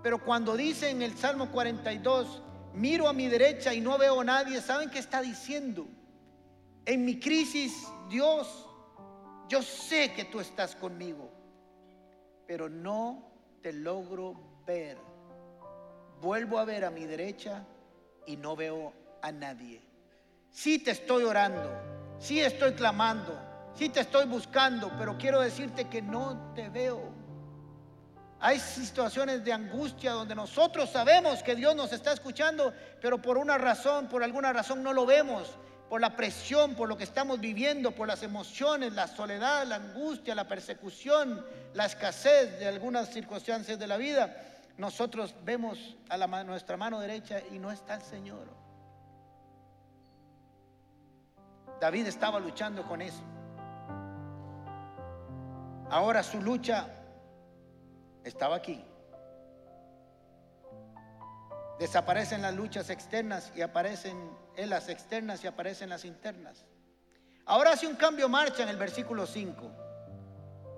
Pero 0.02 0.24
cuando 0.24 0.56
dice 0.56 0.90
en 0.90 1.02
el 1.02 1.18
Salmo 1.18 1.52
42, 1.52 2.42
miro 2.74 3.10
a 3.10 3.14
mi 3.14 3.28
derecha 3.28 3.74
y 3.74 3.82
no 3.82 3.98
veo 3.98 4.22
a 4.22 4.24
nadie, 4.24 4.62
¿saben 4.62 4.90
qué 4.90 5.00
está 5.00 5.22
diciendo? 5.22 5.86
En 6.86 7.04
mi 7.04 7.20
crisis, 7.20 7.86
Dios, 8.10 8.70
yo 9.50 9.62
sé 9.62 10.14
que 10.14 10.24
tú 10.24 10.40
estás 10.40 10.74
conmigo 10.74 11.38
pero 12.48 12.70
no 12.70 13.30
te 13.62 13.74
logro 13.74 14.36
ver. 14.66 14.98
Vuelvo 16.22 16.58
a 16.58 16.66
ver 16.66 16.86
a 16.86 16.90
mi 16.90 17.06
derecha 17.06 17.64
y 18.26 18.38
no 18.38 18.56
veo 18.56 18.94
a 19.22 19.32
nadie. 19.32 19.82
Sí 20.50 20.80
te 20.80 20.92
estoy 20.92 21.24
orando, 21.24 21.70
sí 22.18 22.40
estoy 22.40 22.72
clamando, 22.72 23.38
sí 23.78 23.90
te 23.90 24.02
estoy 24.02 24.26
buscando, 24.26 24.92
pero 24.98 25.18
quiero 25.18 25.42
decirte 25.42 25.86
que 25.86 26.02
no 26.02 26.54
te 26.56 26.70
veo. 26.70 27.18
Hay 28.40 28.60
situaciones 28.60 29.44
de 29.44 29.52
angustia 29.52 30.12
donde 30.12 30.36
nosotros 30.36 30.90
sabemos 30.92 31.42
que 31.42 31.56
Dios 31.56 31.76
nos 31.76 31.92
está 31.92 32.14
escuchando, 32.14 32.74
pero 33.02 33.22
por 33.22 33.38
una 33.38 33.58
razón, 33.58 34.08
por 34.08 34.24
alguna 34.24 34.54
razón 34.54 34.84
no 34.84 34.94
lo 34.94 35.06
vemos. 35.06 35.58
por 35.90 36.02
la 36.02 36.18
presión, 36.18 36.76
por 36.76 36.90
lo 36.90 36.98
que 36.98 37.06
estamos 37.06 37.40
viviendo, 37.40 37.92
por 37.92 38.10
las 38.10 38.22
emociones, 38.22 38.92
la 38.92 39.08
soledad, 39.08 39.66
la 39.66 39.78
angustia, 39.78 40.36
la 40.36 40.46
persecución, 40.46 41.46
la 41.74 41.86
escasez 41.86 42.60
de 42.60 42.68
algunas 42.68 43.10
circunstancias 43.14 43.80
de 43.80 43.88
la 43.88 43.96
vida, 43.96 44.36
nosotros 44.78 45.34
vemos 45.46 45.96
a 46.10 46.18
la, 46.18 46.28
nuestra 46.44 46.76
mano 46.76 47.00
derecha 47.00 47.42
y 47.52 47.58
no 47.58 47.72
está 47.72 47.96
el 47.96 48.02
Señor. 48.02 48.48
David 51.80 52.08
estaba 52.08 52.38
luchando 52.38 52.84
con 52.84 53.02
eso. 53.02 53.24
Ahora 55.90 56.22
su 56.22 56.42
lucha 56.42 56.88
estaba 58.24 58.58
aquí. 58.58 58.84
Desaparecen 61.80 62.42
las 62.42 62.54
luchas 62.56 62.90
externas 62.90 63.52
y 63.56 63.62
aparecen 63.62 64.32
en 64.56 64.70
las 64.70 64.90
externas 64.90 65.44
y 65.44 65.48
aparecen 65.48 65.90
las 65.90 66.04
internas. 66.04 66.66
Ahora 67.46 67.72
hace 67.72 67.88
un 67.88 67.96
cambio 67.96 68.28
marcha 68.28 68.64
en 68.64 68.70
el 68.70 68.78
versículo 68.78 69.26
5 69.26 69.72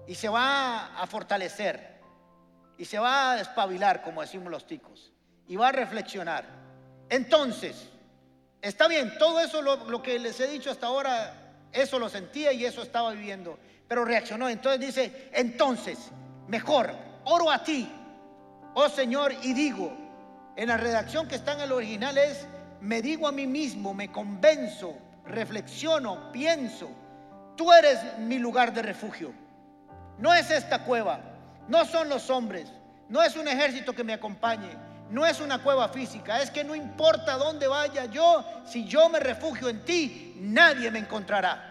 y 0.08 0.14
se 0.14 0.30
va 0.30 1.02
a 1.02 1.08
fortalecer 1.08 2.00
y 2.78 2.86
se 2.86 3.00
va 3.00 3.32
a 3.32 3.36
despabilar, 3.38 4.04
como 4.04 4.22
decimos 4.22 4.52
los 4.52 4.68
ticos, 4.68 5.12
y 5.48 5.56
va 5.56 5.70
a 5.70 5.72
reflexionar. 5.72 6.46
Entonces, 7.10 7.90
está 8.62 8.88
bien, 8.88 9.18
todo 9.18 9.40
eso 9.40 9.62
lo 9.62 10.02
que 10.04 10.20
les 10.20 10.40
he 10.40 10.48
dicho 10.48 10.70
hasta 10.70 10.88
ahora, 10.88 11.34
eso 11.72 11.98
lo 11.98 12.10
sentía 12.10 12.54
y 12.54 12.66
eso 12.66 12.84
estaba 12.84 13.12
viviendo, 13.12 13.58
pero 13.90 14.06
reaccionó. 14.06 14.48
Entonces 14.48 14.80
dice, 14.80 15.30
entonces, 15.34 15.98
mejor, 16.48 16.96
oro 17.26 17.52
a 17.52 17.62
ti, 17.62 17.92
oh 18.76 18.88
Señor, 18.88 19.34
y 19.42 19.52
digo, 19.52 19.92
en 20.56 20.70
la 20.70 20.78
redacción 20.78 21.28
que 21.28 21.36
está 21.36 21.54
en 21.54 21.62
el 21.62 21.72
original 21.74 22.18
es, 22.18 22.48
me 22.80 23.02
digo 23.02 23.28
a 23.28 23.34
mí 23.34 23.48
mismo, 23.48 23.94
me 23.94 24.10
convenzo, 24.10 24.96
reflexiono, 25.26 26.32
pienso, 26.32 26.90
tú 27.58 27.74
eres 27.74 28.00
mi 28.20 28.38
lugar 28.38 28.74
de 28.74 28.84
refugio. 28.84 29.34
No 30.20 30.34
es 30.34 30.52
esta 30.52 30.84
cueva, 30.84 31.20
no 31.68 31.84
son 31.84 32.10
los 32.10 32.30
hombres, 32.30 32.72
no 33.10 33.24
es 33.24 33.36
un 33.36 33.48
ejército 33.48 33.94
que 33.94 34.04
me 34.04 34.14
acompañe, 34.14 34.70
no 35.10 35.26
es 35.26 35.40
una 35.40 35.64
cueva 35.64 35.90
física, 35.90 36.42
es 36.42 36.52
que 36.52 36.64
no 36.64 36.76
importa 36.76 37.38
dónde 37.38 37.68
vaya 37.68 38.06
yo, 38.06 38.46
si 38.66 38.86
yo 38.86 39.10
me 39.10 39.20
refugio 39.20 39.68
en 39.68 39.84
ti, 39.84 40.36
nadie 40.40 40.92
me 40.92 41.00
encontrará. 41.00 41.69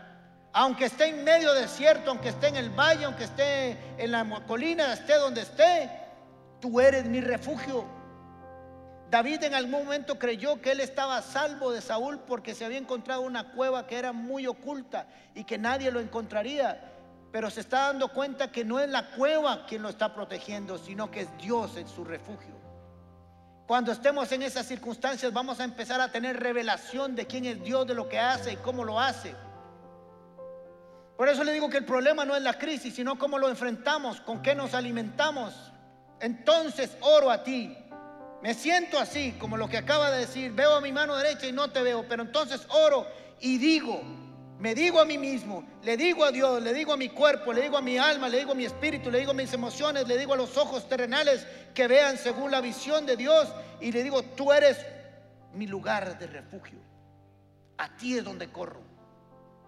Aunque 0.52 0.87
esté 0.87 1.08
en 1.08 1.24
medio 1.24 1.52
desierto, 1.52 2.11
aunque 2.11 2.30
esté 2.30 2.48
en 2.48 2.56
el 2.56 2.70
valle, 2.70 3.04
aunque 3.04 3.24
esté 3.24 3.76
en 3.98 4.11
la 4.11 4.24
colina, 4.46 4.92
esté 4.92 5.14
donde 5.14 5.42
esté, 5.42 5.90
tú 6.61 6.80
eres 6.80 7.04
mi 7.04 7.20
refugio. 7.20 7.84
David 9.11 9.44
en 9.44 9.54
algún 9.54 9.84
momento 9.84 10.18
creyó 10.18 10.61
que 10.61 10.72
él 10.72 10.80
estaba 10.80 11.22
salvo 11.22 11.72
de 11.72 11.80
Saúl 11.80 12.18
porque 12.20 12.54
se 12.54 12.64
había 12.64 12.78
encontrado 12.78 13.22
una 13.22 13.52
cueva 13.52 13.87
que 13.87 13.96
era 13.96 14.12
muy 14.12 14.46
oculta 14.46 15.06
y 15.34 15.44
que 15.44 15.56
nadie 15.56 15.90
lo 15.90 16.00
encontraría. 16.00 16.92
Pero 17.32 17.50
se 17.50 17.61
está 17.61 17.88
dando 17.88 18.08
cuenta 18.08 18.50
que 18.50 18.64
no 18.64 18.80
es 18.80 18.88
la 18.88 19.11
cueva 19.11 19.66
quien 19.66 19.82
lo 19.82 19.88
está 19.88 20.14
protegiendo, 20.14 20.78
sino 20.78 21.11
que 21.11 21.22
es 21.22 21.38
Dios 21.38 21.76
en 21.76 21.88
su 21.88 22.04
refugio. 22.04 22.58
Cuando 23.66 23.92
estemos 23.92 24.32
en 24.32 24.42
esas 24.42 24.66
circunstancias 24.66 25.30
vamos 25.32 25.61
a 25.61 25.64
empezar 25.64 26.00
a 26.00 26.11
tener 26.11 26.40
revelación 26.40 27.14
de 27.14 27.26
quién 27.26 27.44
es 27.44 27.62
Dios, 27.62 27.87
de 27.87 27.94
lo 27.94 28.08
que 28.08 28.18
hace 28.18 28.52
y 28.52 28.56
cómo 28.56 28.84
lo 28.84 28.98
hace. 28.98 29.34
Por 31.18 31.28
eso 31.28 31.44
le 31.44 31.52
digo 31.52 31.68
que 31.68 31.76
el 31.76 31.85
problema 31.85 32.24
no 32.24 32.35
es 32.35 32.42
la 32.42 32.59
crisis, 32.59 32.94
sino 32.94 33.18
cómo 33.18 33.38
lo 33.38 33.50
enfrentamos, 33.50 34.22
con 34.22 34.40
qué 34.40 34.54
nos 34.54 34.72
alimentamos. 34.72 35.52
Entonces 36.20 36.96
oro 37.02 37.31
a 37.31 37.44
ti 37.44 37.76
me 38.42 38.54
siento 38.54 38.98
así, 38.98 39.33
como 39.33 39.57
lo 39.57 39.68
que 39.68 39.78
acaba 39.78 40.11
de 40.11 40.20
decir, 40.20 40.52
veo 40.52 40.76
a 40.76 40.81
mi 40.81 40.92
mano 40.92 41.16
derecha 41.16 41.46
y 41.46 41.52
no 41.52 41.70
te 41.70 41.83
veo, 41.83 42.07
pero 42.09 42.22
entonces 42.22 42.66
oro 42.70 43.07
y 43.40 43.59
digo, 43.59 44.00
me 44.61 44.76
digo 44.76 45.00
a 45.00 45.04
mí 45.04 45.18
mismo, 45.18 45.66
le 45.83 45.96
digo 45.96 46.24
a 46.24 46.31
Dios, 46.31 46.62
le 46.62 46.72
digo 46.72 46.92
a 46.92 46.96
mi 46.96 47.09
cuerpo, 47.09 47.52
le 47.52 47.62
digo 47.62 47.76
a 47.76 47.83
mi 47.83 47.98
alma, 47.98 48.28
le 48.28 48.38
digo 48.38 48.52
a 48.52 48.54
mi 48.54 48.64
espíritu, 48.64 49.11
le 49.11 49.18
digo 49.18 49.33
a 49.33 49.35
mis 49.35 49.52
emociones, 49.52 50.07
le 50.07 50.16
digo 50.16 50.35
a 50.35 50.37
los 50.37 50.57
ojos 50.57 50.88
terrenales 50.88 51.46
que 51.74 51.88
vean 51.88 52.16
según 52.16 52.52
la 52.52 52.61
visión 52.61 53.07
de 53.07 53.16
Dios 53.16 53.48
y 53.81 53.90
le 53.90 54.04
digo, 54.04 54.22
tú 54.22 54.52
eres 54.52 54.78
mi 55.52 55.66
lugar 55.66 56.16
de 56.18 56.28
refugio. 56.28 56.78
A 57.76 57.96
ti 57.96 58.18
es 58.18 58.24
donde 58.24 58.50
corro. 58.50 58.83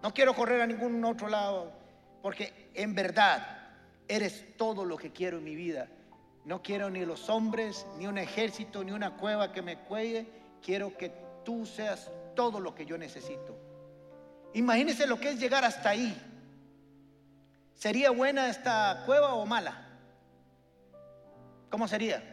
No 0.01 0.13
quiero 0.13 0.33
correr 0.33 0.61
a 0.61 0.67
ningún 0.67 1.03
otro 1.05 1.27
lado, 1.27 1.71
porque 2.21 2.71
en 2.73 2.95
verdad 2.95 3.69
eres 4.07 4.57
todo 4.57 4.85
lo 4.85 4.97
que 4.97 5.11
quiero 5.11 5.37
en 5.37 5.43
mi 5.43 5.55
vida 5.55 5.87
no 6.43 6.61
quiero 6.63 6.89
ni 6.89 7.05
los 7.05 7.29
hombres, 7.29 7.85
ni 7.97 8.07
un 8.07 8.17
ejército, 8.17 8.83
ni 8.83 8.91
una 8.91 9.15
cueva 9.17 9.51
que 9.51 9.61
me 9.61 9.77
cuelle. 9.77 10.27
Quiero 10.61 10.97
que 10.97 11.11
tú 11.45 11.65
seas 11.65 12.09
todo 12.35 12.59
lo 12.59 12.73
que 12.73 12.85
yo 12.85 12.97
necesito. 12.97 13.57
Imagínense 14.53 15.05
lo 15.05 15.19
que 15.19 15.29
es 15.29 15.39
llegar 15.39 15.63
hasta 15.63 15.89
ahí. 15.89 16.19
¿Sería 17.75 18.11
buena 18.11 18.49
esta 18.49 19.03
cueva 19.05 19.35
o 19.35 19.45
mala? 19.45 19.87
¿Cómo 21.69 21.87
sería? 21.87 22.23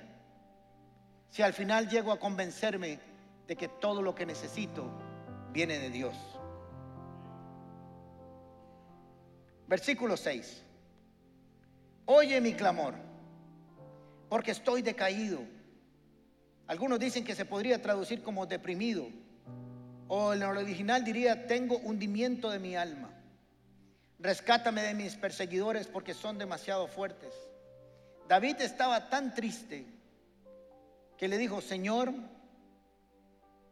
Si 1.31 1.43
al 1.43 1.53
final 1.53 1.89
llego 1.89 2.11
a 2.11 2.19
convencerme 2.19 2.99
de 3.47 3.57
que 3.57 3.69
todo 3.69 4.03
lo 4.03 4.15
que 4.15 4.27
necesito 4.27 4.91
viene 5.53 5.79
de 5.79 5.91
Dios. 5.91 6.17
Versículo 9.69 10.17
6. 10.17 10.63
Oye 12.07 12.41
mi 12.41 12.55
clamor 12.55 12.95
porque 14.29 14.51
estoy 14.51 14.83
decaído. 14.83 15.41
Algunos 16.67 16.99
dicen 16.99 17.25
que 17.25 17.35
se 17.35 17.45
podría 17.45 17.81
traducir 17.81 18.23
como 18.23 18.47
deprimido. 18.47 19.09
O 20.09 20.33
en 20.33 20.43
el 20.43 20.49
original 20.49 21.05
diría, 21.05 21.47
tengo 21.47 21.79
hundimiento 21.79 22.51
de 22.51 22.59
mi 22.59 22.77
alma. 22.77 23.11
Rescátame 24.19 24.83
de 24.83 24.95
mis 24.95 25.17
perseguidores 25.17 25.87
porque 25.87 26.15
son 26.15 26.39
demasiado 26.39 26.87
fuertes. 26.89 27.35
David 28.27 28.61
estaba 28.61 29.09
tan 29.11 29.35
triste 29.35 29.87
que 31.17 31.29
le 31.29 31.37
dijo, 31.37 31.61
Señor, 31.61 32.13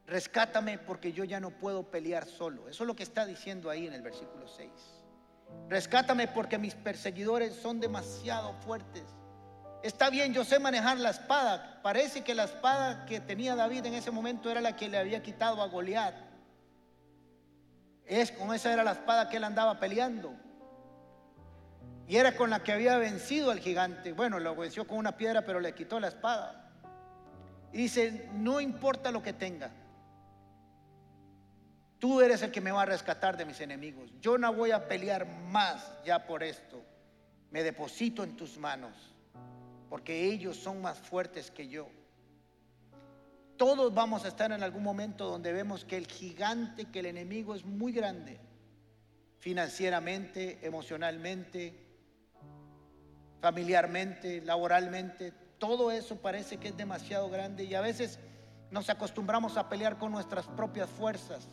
rescátame 0.07 0.79
porque 0.79 1.13
yo 1.13 1.25
ya 1.25 1.41
no 1.41 1.51
puedo 1.51 1.91
pelear 1.91 2.27
solo. 2.27 2.69
Eso 2.69 2.85
es 2.85 2.87
lo 2.87 2.97
que 2.97 3.03
está 3.03 3.25
diciendo 3.25 3.71
ahí 3.71 3.87
en 3.87 3.95
el 3.95 4.03
versículo 4.03 4.47
6. 4.47 4.71
Rescátame 5.69 6.29
porque 6.29 6.59
mis 6.59 6.75
perseguidores 6.75 7.55
son 7.55 7.81
demasiado 7.81 8.53
fuertes. 8.65 9.05
Está 9.83 10.11
bien, 10.11 10.33
yo 10.33 10.45
sé 10.45 10.59
manejar 10.59 10.99
la 10.99 11.11
espada. 11.11 11.81
Parece 11.83 12.23
que 12.23 12.35
la 12.35 12.45
espada 12.45 13.05
que 13.07 13.21
tenía 13.21 13.55
David 13.55 13.87
en 13.87 13.95
ese 13.95 14.11
momento 14.11 14.51
era 14.51 14.61
la 14.61 14.77
que 14.77 14.89
le 14.89 14.99
había 14.99 15.23
quitado 15.23 15.63
a 15.63 15.69
Goliat. 15.69 16.15
Es 18.05 18.31
con 18.33 18.55
esa 18.55 18.73
era 18.73 18.85
la 18.85 18.93
espada 18.93 19.29
que 19.29 19.37
él 19.37 19.45
andaba 19.45 19.79
peleando. 19.79 20.35
Y 22.09 22.17
era 22.17 22.37
con 22.37 22.51
la 22.51 22.63
que 22.63 22.73
había 22.73 22.97
vencido 22.99 23.51
al 23.51 23.59
gigante. 23.59 24.13
Bueno, 24.13 24.39
lo 24.39 24.55
venció 24.55 24.87
con 24.87 24.99
una 24.99 25.17
piedra, 25.17 25.43
pero 25.43 25.61
le 25.61 25.75
quitó 25.75 25.99
la 25.99 26.09
espada. 26.09 26.71
Y 27.73 27.79
dice, 27.79 28.29
no 28.33 28.61
importa 28.61 29.11
lo 29.11 29.23
que 29.23 29.33
tenga. 29.33 29.71
Tú 31.99 32.21
eres 32.21 32.43
el 32.43 32.51
que 32.51 32.61
me 32.61 32.73
va 32.73 32.83
a 32.83 32.87
rescatar 32.87 33.37
de 33.37 33.45
mis 33.45 33.61
enemigos. 33.61 34.11
Yo 34.21 34.39
no 34.39 34.53
voy 34.53 34.71
a 34.71 34.87
pelear 34.87 35.27
más 35.27 35.93
ya 36.05 36.27
por 36.27 36.43
esto. 36.43 36.83
Me 37.51 37.63
deposito 37.63 38.23
en 38.23 38.37
tus 38.37 38.59
manos 38.59 39.17
porque 39.89 40.25
ellos 40.25 40.57
son 40.57 40.81
más 40.83 40.99
fuertes 40.99 41.51
que 41.51 41.69
yo. 41.69 41.89
Todos 43.57 43.95
vamos 43.95 44.25
a 44.25 44.29
estar 44.29 44.53
en 44.53 44.63
algún 44.63 44.83
momento 44.83 45.27
donde 45.27 45.53
vemos 45.53 45.85
que 45.85 45.97
el 45.97 46.07
gigante, 46.07 46.87
que 46.87 47.01
el 47.01 47.07
enemigo 47.07 47.55
es 47.55 47.65
muy 47.65 47.93
grande, 47.93 48.39
financieramente, 49.39 50.59
emocionalmente, 50.63 51.87
familiarmente, 53.41 54.43
laboralmente, 54.43 55.33
todo 55.59 55.91
eso 55.91 56.17
parece 56.17 56.59
que 56.59 56.69
es 56.69 56.77
demasiado 56.77 57.31
grande 57.31 57.65
y 57.65 57.75
a 57.75 57.81
veces 57.81 58.19
nos 58.71 58.91
acostumbramos 58.91 59.57
a 59.57 59.69
pelear 59.69 59.97
con 59.97 60.13
nuestras 60.13 60.47
propias 60.49 60.91
fuerzas, 60.91 61.49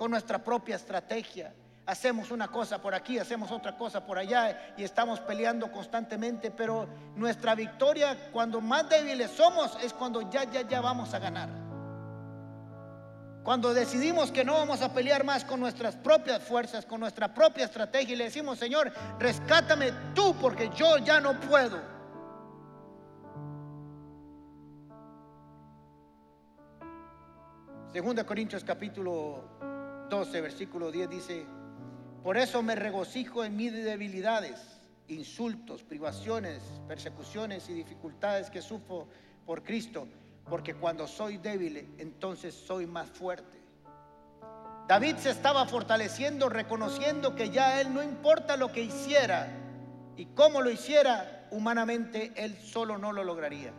con 0.00 0.12
nuestra 0.12 0.42
propia 0.42 0.76
estrategia, 0.76 1.52
hacemos 1.84 2.30
una 2.30 2.48
cosa 2.48 2.80
por 2.80 2.94
aquí, 2.94 3.18
hacemos 3.18 3.50
otra 3.50 3.76
cosa 3.76 4.06
por 4.06 4.16
allá 4.16 4.72
y 4.78 4.82
estamos 4.82 5.20
peleando 5.20 5.70
constantemente, 5.70 6.50
pero 6.50 6.88
nuestra 7.16 7.54
victoria 7.54 8.30
cuando 8.32 8.62
más 8.62 8.88
débiles 8.88 9.30
somos 9.30 9.76
es 9.84 9.92
cuando 9.92 10.22
ya, 10.30 10.44
ya, 10.44 10.62
ya 10.62 10.80
vamos 10.80 11.12
a 11.12 11.18
ganar. 11.18 11.50
Cuando 13.42 13.74
decidimos 13.74 14.32
que 14.32 14.42
no 14.42 14.54
vamos 14.54 14.80
a 14.80 14.90
pelear 14.94 15.22
más 15.22 15.44
con 15.44 15.60
nuestras 15.60 15.96
propias 15.96 16.42
fuerzas, 16.42 16.86
con 16.86 16.98
nuestra 16.98 17.34
propia 17.34 17.66
estrategia 17.66 18.14
y 18.14 18.16
le 18.16 18.24
decimos, 18.24 18.58
Señor, 18.58 18.90
rescátame 19.18 19.92
tú 20.14 20.34
porque 20.40 20.70
yo 20.74 20.96
ya 20.96 21.20
no 21.20 21.38
puedo. 21.38 21.78
Segunda 27.92 28.24
Corintios 28.24 28.64
capítulo 28.64 29.69
12, 30.10 30.40
versículo 30.40 30.90
10 30.90 31.08
dice, 31.08 31.46
por 32.22 32.36
eso 32.36 32.62
me 32.62 32.74
regocijo 32.74 33.44
en 33.44 33.56
mis 33.56 33.72
debilidades, 33.72 34.60
insultos, 35.08 35.82
privaciones, 35.82 36.60
persecuciones 36.86 37.70
y 37.70 37.74
dificultades 37.74 38.50
que 38.50 38.60
sufro 38.60 39.06
por 39.46 39.62
Cristo, 39.62 40.06
porque 40.48 40.74
cuando 40.74 41.06
soy 41.06 41.38
débil, 41.38 41.94
entonces 41.96 42.54
soy 42.54 42.86
más 42.86 43.08
fuerte. 43.08 43.58
David 44.88 45.16
se 45.16 45.30
estaba 45.30 45.64
fortaleciendo, 45.66 46.48
reconociendo 46.48 47.36
que 47.36 47.50
ya 47.50 47.80
él 47.80 47.94
no 47.94 48.02
importa 48.02 48.56
lo 48.56 48.72
que 48.72 48.82
hiciera 48.82 49.48
y 50.16 50.26
cómo 50.26 50.60
lo 50.60 50.70
hiciera, 50.70 51.46
humanamente 51.52 52.32
él 52.34 52.56
solo 52.58 52.98
no 52.98 53.12
lo 53.12 53.22
lograría. 53.22 53.72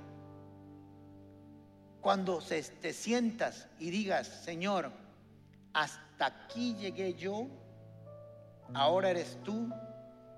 Cuando 2.00 2.40
te 2.40 2.94
sientas 2.94 3.68
y 3.78 3.92
digas, 3.92 4.28
Señor, 4.28 5.01
hasta 5.74 6.26
aquí 6.26 6.76
llegué 6.76 7.14
yo, 7.14 7.48
ahora 8.74 9.10
eres 9.10 9.38
tú, 9.44 9.70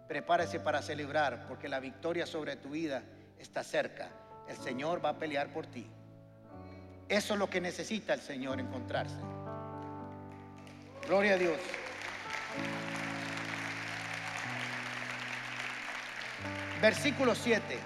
prepárese 0.08 0.60
para 0.60 0.82
celebrar, 0.82 1.48
porque 1.48 1.70
la 1.70 1.80
victoria 1.80 2.26
sobre 2.26 2.56
tu 2.56 2.70
vida 2.70 3.04
está 3.40 3.64
cerca. 3.64 4.10
El 4.48 4.58
Señor 4.58 5.04
va 5.04 5.10
a 5.10 5.18
pelear 5.18 5.52
por 5.52 5.66
ti. 5.68 5.88
Eso 7.10 7.34
es 7.34 7.40
lo 7.40 7.50
que 7.50 7.62
necesita 7.62 8.14
el 8.14 8.22
Señor 8.22 8.60
encontrarse. 8.60 9.18
Gloria 11.08 11.34
a 11.34 11.38
Dios. 11.38 11.58
Versículo 16.82 17.36
7. 17.36 17.80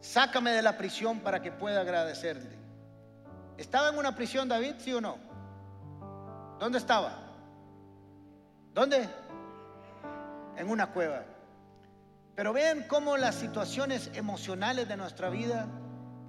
Sácame 0.00 0.50
de 0.50 0.62
la 0.62 0.76
prisión 0.76 1.20
para 1.20 1.40
que 1.40 1.52
pueda 1.52 1.80
agradecerle. 1.80 2.56
¿Estaba 3.56 3.90
en 3.90 3.98
una 3.98 4.16
prisión 4.16 4.48
David, 4.48 4.74
sí 4.78 4.92
o 4.92 5.00
no? 5.00 5.31
¿Dónde 6.62 6.78
estaba? 6.78 7.18
¿Dónde? 8.72 9.08
En 10.56 10.70
una 10.70 10.92
cueva. 10.92 11.24
Pero 12.36 12.52
vean 12.52 12.84
cómo 12.86 13.16
las 13.16 13.34
situaciones 13.34 14.12
emocionales 14.14 14.86
de 14.86 14.96
nuestra 14.96 15.28
vida 15.28 15.66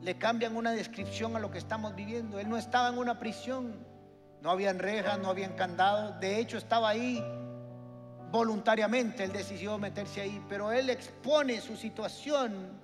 le 0.02 0.18
cambian 0.18 0.58
una 0.58 0.72
descripción 0.72 1.36
a 1.36 1.40
lo 1.40 1.52
que 1.52 1.60
estamos 1.60 1.94
viviendo. 1.94 2.40
Él 2.40 2.50
no 2.50 2.58
estaba 2.58 2.90
en 2.90 2.98
una 2.98 3.20
prisión, 3.20 3.86
no 4.42 4.50
habían 4.50 4.80
rejas, 4.80 5.20
no 5.20 5.30
habían 5.30 5.54
candados. 5.54 6.20
De 6.20 6.40
hecho, 6.40 6.58
estaba 6.58 6.90
ahí 6.90 7.24
voluntariamente. 8.32 9.26
Él 9.26 9.34
decidió 9.34 9.78
meterse 9.78 10.22
ahí. 10.22 10.44
Pero 10.50 10.72
él 10.72 10.90
expone 10.90 11.62
su 11.62 11.78
situación 11.78 12.82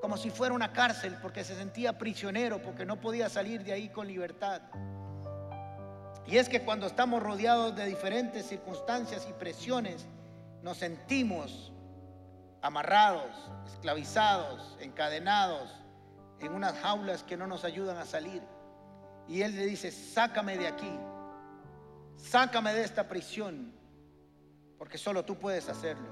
como 0.00 0.16
si 0.16 0.30
fuera 0.30 0.54
una 0.54 0.72
cárcel 0.72 1.16
porque 1.20 1.42
se 1.42 1.56
sentía 1.56 1.98
prisionero, 1.98 2.62
porque 2.62 2.86
no 2.86 3.00
podía 3.00 3.28
salir 3.28 3.64
de 3.64 3.72
ahí 3.72 3.88
con 3.88 4.06
libertad. 4.06 4.62
Y 6.26 6.36
es 6.36 6.48
que 6.48 6.62
cuando 6.62 6.86
estamos 6.86 7.22
rodeados 7.22 7.74
de 7.74 7.86
diferentes 7.86 8.46
circunstancias 8.46 9.26
y 9.28 9.32
presiones, 9.32 10.06
nos 10.62 10.78
sentimos 10.78 11.72
amarrados, 12.60 13.30
esclavizados, 13.66 14.76
encadenados 14.80 15.68
en 16.38 16.52
unas 16.52 16.78
jaulas 16.78 17.24
que 17.24 17.36
no 17.36 17.46
nos 17.46 17.64
ayudan 17.64 17.96
a 17.96 18.04
salir. 18.04 18.42
Y 19.28 19.42
Él 19.42 19.56
le 19.56 19.66
dice, 19.66 19.90
sácame 19.90 20.56
de 20.56 20.68
aquí, 20.68 20.90
sácame 22.16 22.72
de 22.72 22.84
esta 22.84 23.08
prisión, 23.08 23.72
porque 24.78 24.98
solo 24.98 25.24
tú 25.24 25.38
puedes 25.38 25.68
hacerlo. 25.68 26.08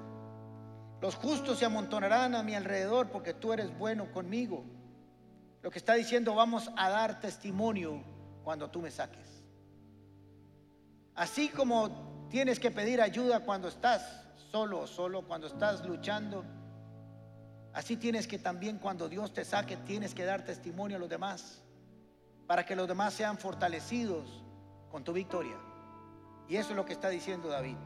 Los 1.00 1.14
justos 1.14 1.58
se 1.58 1.64
amontonarán 1.64 2.34
a 2.34 2.42
mi 2.42 2.54
alrededor 2.54 3.10
porque 3.10 3.32
tú 3.32 3.52
eres 3.52 3.76
bueno 3.78 4.12
conmigo. 4.12 4.64
Lo 5.62 5.70
que 5.70 5.78
está 5.78 5.94
diciendo, 5.94 6.34
vamos 6.34 6.70
a 6.76 6.90
dar 6.90 7.20
testimonio 7.20 8.02
cuando 8.44 8.70
tú 8.70 8.80
me 8.80 8.90
saques. 8.90 9.29
Así 11.20 11.50
como 11.50 12.26
tienes 12.30 12.58
que 12.58 12.70
pedir 12.70 12.98
ayuda 13.02 13.40
cuando 13.40 13.68
estás 13.68 14.24
solo 14.50 14.78
o 14.78 14.86
solo, 14.86 15.20
cuando 15.20 15.48
estás 15.48 15.84
luchando, 15.84 16.46
así 17.74 17.98
tienes 17.98 18.26
que 18.26 18.38
también 18.38 18.78
cuando 18.78 19.06
Dios 19.06 19.34
te 19.34 19.44
saque, 19.44 19.76
tienes 19.76 20.14
que 20.14 20.24
dar 20.24 20.46
testimonio 20.46 20.96
a 20.96 20.98
los 21.00 21.10
demás 21.10 21.60
para 22.46 22.64
que 22.64 22.74
los 22.74 22.88
demás 22.88 23.12
sean 23.12 23.36
fortalecidos 23.36 24.42
con 24.90 25.04
tu 25.04 25.12
victoria. 25.12 25.58
Y 26.48 26.56
eso 26.56 26.70
es 26.70 26.76
lo 26.76 26.86
que 26.86 26.94
está 26.94 27.10
diciendo 27.10 27.48
David. 27.48 27.76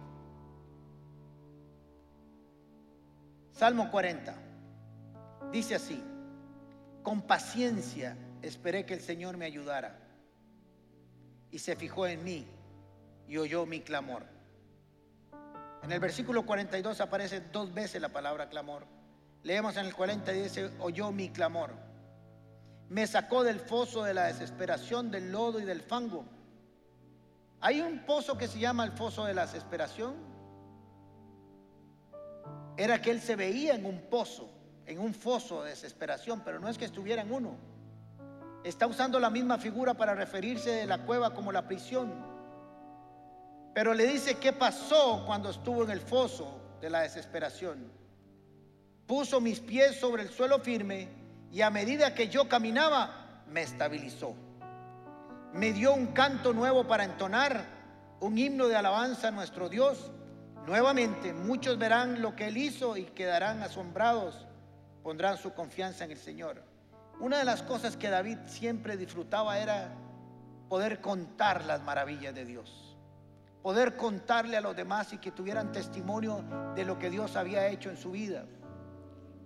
Salmo 3.50 3.90
40. 3.90 4.32
Dice 5.50 5.74
así, 5.74 6.00
con 7.02 7.22
paciencia 7.22 8.16
esperé 8.42 8.86
que 8.86 8.94
el 8.94 9.00
Señor 9.00 9.36
me 9.36 9.44
ayudara 9.44 9.98
y 11.50 11.58
se 11.58 11.74
fijó 11.74 12.06
en 12.06 12.22
mí 12.22 12.53
y 13.28 13.36
oyó 13.36 13.66
mi 13.66 13.80
clamor. 13.80 14.24
En 15.82 15.92
el 15.92 16.00
versículo 16.00 16.46
42 16.46 17.00
aparece 17.00 17.40
dos 17.52 17.72
veces 17.72 18.00
la 18.00 18.08
palabra 18.08 18.48
clamor. 18.48 18.86
Leemos 19.42 19.76
en 19.76 19.86
el 19.86 19.94
40 19.94 20.32
y 20.34 20.42
dice, 20.42 20.70
oyó 20.78 21.12
mi 21.12 21.28
clamor 21.28 21.84
me 22.88 23.06
sacó 23.06 23.42
del 23.42 23.60
foso 23.60 24.04
de 24.04 24.14
la 24.14 24.26
desesperación, 24.26 25.10
del 25.10 25.32
lodo 25.32 25.60
y 25.60 25.64
del 25.64 25.80
fango. 25.80 26.24
Hay 27.60 27.80
un 27.80 28.00
pozo 28.04 28.36
que 28.36 28.46
se 28.46 28.58
llama 28.58 28.84
el 28.84 28.92
foso 28.92 29.24
de 29.24 29.34
la 29.34 29.46
desesperación. 29.46 30.14
Era 32.76 33.00
que 33.00 33.10
él 33.10 33.20
se 33.20 33.36
veía 33.36 33.74
en 33.74 33.86
un 33.86 34.02
pozo, 34.10 34.50
en 34.86 34.98
un 34.98 35.14
foso 35.14 35.62
de 35.62 35.70
desesperación, 35.70 36.42
pero 36.44 36.60
no 36.60 36.68
es 36.68 36.76
que 36.76 36.84
estuviera 36.84 37.22
en 37.22 37.32
uno. 37.32 37.56
Está 38.64 38.86
usando 38.86 39.18
la 39.18 39.30
misma 39.30 39.58
figura 39.58 39.94
para 39.94 40.14
referirse 40.14 40.70
de 40.70 40.86
la 40.86 41.04
cueva 41.04 41.34
como 41.34 41.52
la 41.52 41.66
prisión. 41.66 42.33
Pero 43.74 43.92
le 43.92 44.06
dice 44.06 44.36
qué 44.36 44.52
pasó 44.52 45.24
cuando 45.26 45.50
estuvo 45.50 45.82
en 45.82 45.90
el 45.90 46.00
foso 46.00 46.60
de 46.80 46.88
la 46.88 47.00
desesperación. 47.00 47.90
Puso 49.06 49.40
mis 49.40 49.58
pies 49.60 49.98
sobre 49.98 50.22
el 50.22 50.30
suelo 50.30 50.60
firme 50.60 51.08
y 51.50 51.60
a 51.60 51.70
medida 51.70 52.14
que 52.14 52.28
yo 52.28 52.48
caminaba, 52.48 53.42
me 53.48 53.62
estabilizó. 53.62 54.34
Me 55.52 55.72
dio 55.72 55.92
un 55.92 56.08
canto 56.08 56.52
nuevo 56.52 56.86
para 56.86 57.04
entonar, 57.04 57.64
un 58.20 58.38
himno 58.38 58.68
de 58.68 58.76
alabanza 58.76 59.28
a 59.28 59.32
nuestro 59.32 59.68
Dios. 59.68 60.10
Nuevamente 60.66 61.32
muchos 61.32 61.76
verán 61.76 62.22
lo 62.22 62.34
que 62.34 62.48
Él 62.48 62.56
hizo 62.56 62.96
y 62.96 63.04
quedarán 63.04 63.62
asombrados, 63.62 64.46
pondrán 65.02 65.36
su 65.36 65.52
confianza 65.52 66.04
en 66.04 66.12
el 66.12 66.18
Señor. 66.18 66.62
Una 67.20 67.38
de 67.38 67.44
las 67.44 67.62
cosas 67.62 67.96
que 67.96 68.08
David 68.08 68.38
siempre 68.46 68.96
disfrutaba 68.96 69.58
era 69.58 69.92
poder 70.68 71.00
contar 71.00 71.64
las 71.64 71.82
maravillas 71.82 72.34
de 72.34 72.44
Dios, 72.44 72.93
poder 73.64 73.96
contarle 73.96 74.58
a 74.58 74.60
los 74.60 74.76
demás 74.76 75.14
y 75.14 75.16
que 75.16 75.30
tuvieran 75.30 75.72
testimonio 75.72 76.44
de 76.76 76.84
lo 76.84 76.98
que 76.98 77.08
Dios 77.08 77.34
había 77.34 77.66
hecho 77.68 77.88
en 77.88 77.96
su 77.96 78.10
vida. 78.10 78.44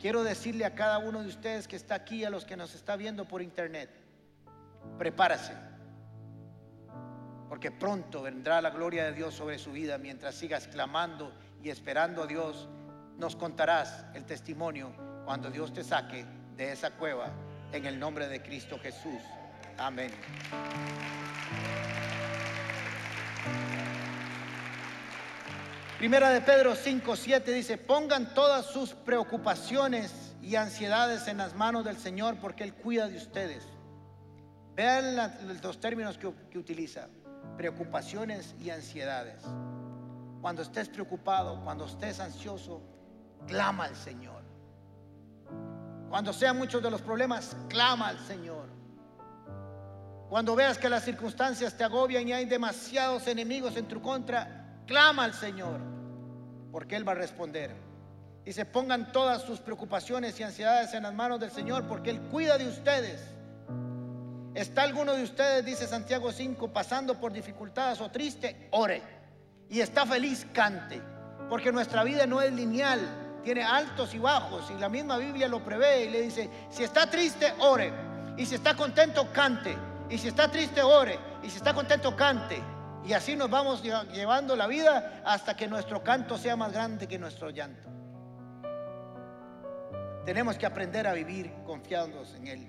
Quiero 0.01 0.25
decirle 0.25 0.65
a 0.65 0.75
cada 0.75 0.99
uno 0.99 1.23
de 1.23 1.29
ustedes 1.29 1.69
que 1.69 1.77
está 1.77 1.95
aquí, 1.95 2.25
a 2.25 2.31
los 2.31 2.45
que 2.45 2.57
nos 2.57 2.75
está 2.75 2.97
viendo 2.97 3.29
por 3.29 3.43
internet, 3.43 3.89
prepárase, 4.99 5.53
porque 7.49 7.71
pronto 7.71 8.23
vendrá 8.23 8.61
la 8.61 8.71
gloria 8.71 9.05
de 9.05 9.13
Dios 9.13 9.35
sobre 9.35 9.57
su 9.57 9.71
vida 9.71 9.99
mientras 9.99 10.35
sigas 10.35 10.67
clamando 10.67 11.33
y 11.63 11.71
esperando 11.71 12.25
a 12.25 12.27
Dios. 12.27 12.69
Nos 13.19 13.37
contarás 13.37 14.05
el 14.15 14.25
testimonio 14.25 14.91
cuando 15.27 15.49
Dios 15.49 15.73
te 15.73 15.85
saque 15.85 16.27
de 16.57 16.73
esa 16.73 16.91
cueva 16.91 17.31
en 17.71 17.87
el 17.87 18.01
nombre 18.01 18.27
de 18.27 18.43
Cristo 18.43 18.81
Jesús. 18.81 19.23
Amén. 19.77 20.11
Primera 25.99 26.31
de 26.31 26.41
Pedro 26.41 26.77
5, 26.77 27.17
7 27.17 27.53
dice, 27.53 27.77
pongan 27.77 28.33
todas 28.33 28.67
sus 28.67 28.95
preocupaciones 28.95 30.33
y 30.41 30.55
ansiedades 30.55 31.27
en 31.27 31.39
las 31.39 31.57
manos 31.57 31.85
del 31.85 31.97
Señor 31.99 32.37
porque 32.41 32.63
Él 32.63 32.73
cuida 32.75 33.09
de 33.09 33.17
ustedes. 33.17 33.65
Vean 34.77 35.17
los 35.61 35.81
términos 35.81 36.17
que, 36.17 36.33
que 36.53 36.59
utiliza, 36.59 37.09
preocupaciones 37.57 38.55
y 38.61 38.71
ansiedades. 38.71 39.43
Cuando 40.41 40.63
estés 40.63 40.89
preocupado, 40.89 41.61
cuando 41.65 41.87
estés 41.87 42.21
ansioso, 42.21 42.81
clama 43.49 43.87
al 43.87 43.97
Señor. 43.97 44.45
Cuando 46.09 46.33
sean 46.33 46.57
muchos 46.57 46.81
de 46.81 46.93
los 46.93 47.03
problemas, 47.03 47.57
clama 47.69 48.07
al 48.07 48.21
Señor. 48.21 48.69
Cuando 50.29 50.55
veas 50.55 50.79
que 50.79 50.89
las 50.89 51.03
circunstancias 51.03 51.77
te 51.77 51.83
agobian 51.83 52.29
y 52.29 52.33
hay 52.35 52.45
demasiados 52.45 53.27
enemigos 53.27 53.77
en 53.77 53.89
tu 53.89 54.01
contra, 54.01 54.68
clama 54.89 55.25
al 55.25 55.35
Señor, 55.35 55.79
porque 56.73 56.97
Él 56.97 57.07
va 57.07 57.13
a 57.13 57.17
responder. 57.17 57.71
Y 58.45 58.53
se 58.53 58.65
pongan 58.65 59.13
todas 59.13 59.43
sus 59.43 59.61
preocupaciones 59.61 60.41
y 60.41 60.43
ansiedades 60.43 60.95
en 60.95 61.03
las 61.05 61.15
manos 61.15 61.39
del 61.39 61.53
Señor, 61.53 61.87
porque 61.87 62.11
Él 62.11 62.21
cuida 62.23 62.57
de 62.57 62.67
ustedes. 62.67 63.21
¿Está 64.55 64.83
alguno 64.83 65.13
de 65.13 65.23
ustedes, 65.23 65.65
dice 65.65 65.87
Santiago 65.87 66.33
5, 66.33 66.73
pasando 66.73 67.21
por 67.21 67.33
dificultades 67.33 68.01
o 68.01 68.11
triste? 68.11 68.69
Ore. 68.73 69.03
Y 69.69 69.81
está 69.81 70.07
feliz, 70.07 70.47
cante. 70.53 71.01
Porque 71.51 71.71
nuestra 71.71 72.03
vida 72.03 72.27
no 72.27 72.41
es 72.41 72.51
lineal, 72.53 73.01
tiene 73.45 73.63
altos 73.63 74.15
y 74.15 74.19
bajos. 74.19 74.71
Y 74.71 74.81
la 74.81 74.89
misma 74.89 75.19
Biblia 75.19 75.47
lo 75.47 75.63
prevé 75.63 76.07
y 76.07 76.11
le 76.11 76.23
dice, 76.23 76.51
si 76.71 76.83
está 76.83 77.09
triste, 77.09 77.53
ore. 77.59 77.93
Y 78.39 78.47
si 78.47 78.55
está 78.55 78.75
contento, 78.75 79.31
cante. 79.33 79.77
Y 80.09 80.17
si 80.17 80.29
está 80.29 80.51
triste, 80.51 80.81
ore. 80.81 81.19
Y 81.43 81.51
si 81.51 81.59
está 81.59 81.75
contento, 81.75 82.17
cante. 82.17 82.63
Y 83.09 83.15
así 83.15 83.37
nos 83.37 83.49
vamos 83.49 83.83
llevando 83.83 84.55
la 84.55 84.67
vida 84.67 85.23
hasta 85.25 85.57
que 85.57 85.67
nuestro 85.67 86.05
canto 86.05 86.37
sea 86.37 86.57
más 86.57 86.75
grande 86.75 87.09
que 87.09 87.19
nuestro 87.19 87.49
llanto. 87.49 87.89
Tenemos 90.27 90.59
que 90.59 90.67
aprender 90.67 91.07
a 91.07 91.15
vivir 91.15 91.51
confiados 91.65 92.35
en 92.35 92.49
Él. 92.49 92.69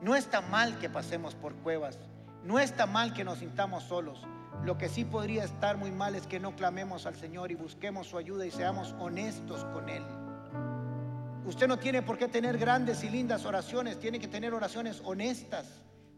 No 0.00 0.16
está 0.16 0.40
mal 0.40 0.78
que 0.78 0.88
pasemos 0.88 1.34
por 1.34 1.54
cuevas, 1.56 1.98
No 2.42 2.58
está 2.58 2.86
mal 2.86 3.12
que 3.12 3.22
nos 3.22 3.40
sintamos 3.40 3.84
solos. 3.84 4.22
Lo 4.64 4.78
que 4.78 4.88
sí 4.88 5.04
podría 5.04 5.44
estar 5.44 5.76
muy 5.76 5.90
mal 5.90 6.14
es 6.14 6.26
que 6.26 6.40
no 6.40 6.56
clamemos 6.56 7.04
al 7.04 7.14
Señor 7.16 7.50
y 7.50 7.54
busquemos 7.54 8.06
su 8.06 8.16
ayuda 8.16 8.46
y 8.46 8.50
seamos 8.50 8.94
honestos 8.98 9.62
con 9.74 9.90
Él. 9.90 10.04
Usted 11.44 11.68
no 11.68 11.78
tiene 11.78 12.00
por 12.00 12.16
qué 12.16 12.28
tener 12.28 12.56
grandes 12.56 13.04
y 13.04 13.10
lindas 13.10 13.44
oraciones, 13.44 14.00
tiene 14.00 14.18
que 14.18 14.28
tener 14.28 14.54
oraciones 14.54 15.02
honestas, 15.04 15.66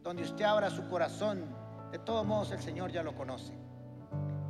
donde 0.05 0.23
usted 0.23 0.45
abra 0.45 0.71
su 0.71 0.89
corazón. 0.89 1.66
De 1.93 1.99
todos 1.99 2.27
modos, 2.27 2.51
el 2.53 2.61
Señor 2.61 2.91
ya 2.91 3.03
lo 3.03 3.15
conoce. 3.15 3.53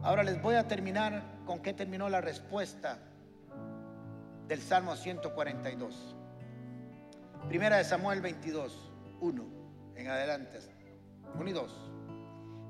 Ahora 0.03 0.23
les 0.23 0.41
voy 0.41 0.55
a 0.55 0.67
terminar 0.69 1.23
con 1.45 1.61
qué 1.61 1.73
terminó 1.73 2.09
la 2.09 2.21
respuesta 2.21 2.99
del 4.47 4.61
Salmo 4.61 4.95
142. 4.97 6.17
Primera 7.49 7.77
de 7.77 7.85
Samuel 7.85 8.21
22, 8.21 8.91
1 9.21 9.45
en 9.97 10.09
adelante. 10.09 10.59
1 11.39 11.51
y 11.51 11.53
2. 11.53 11.91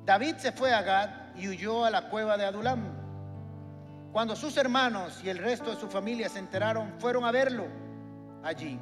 David 0.04 0.36
se 0.36 0.52
fue 0.52 0.72
a 0.72 0.82
Gad 0.82 1.10
y 1.36 1.48
huyó 1.48 1.84
a 1.84 1.90
la 1.90 2.08
cueva 2.08 2.36
de 2.36 2.44
Adulam. 2.44 3.06
Cuando 4.12 4.36
sus 4.36 4.56
hermanos 4.56 5.22
y 5.22 5.28
el 5.28 5.38
resto 5.38 5.70
de 5.70 5.76
su 5.76 5.88
familia 5.88 6.28
se 6.28 6.38
enteraron, 6.38 6.94
fueron 6.98 7.24
a 7.24 7.32
verlo 7.32 7.66
allí. 8.42 8.78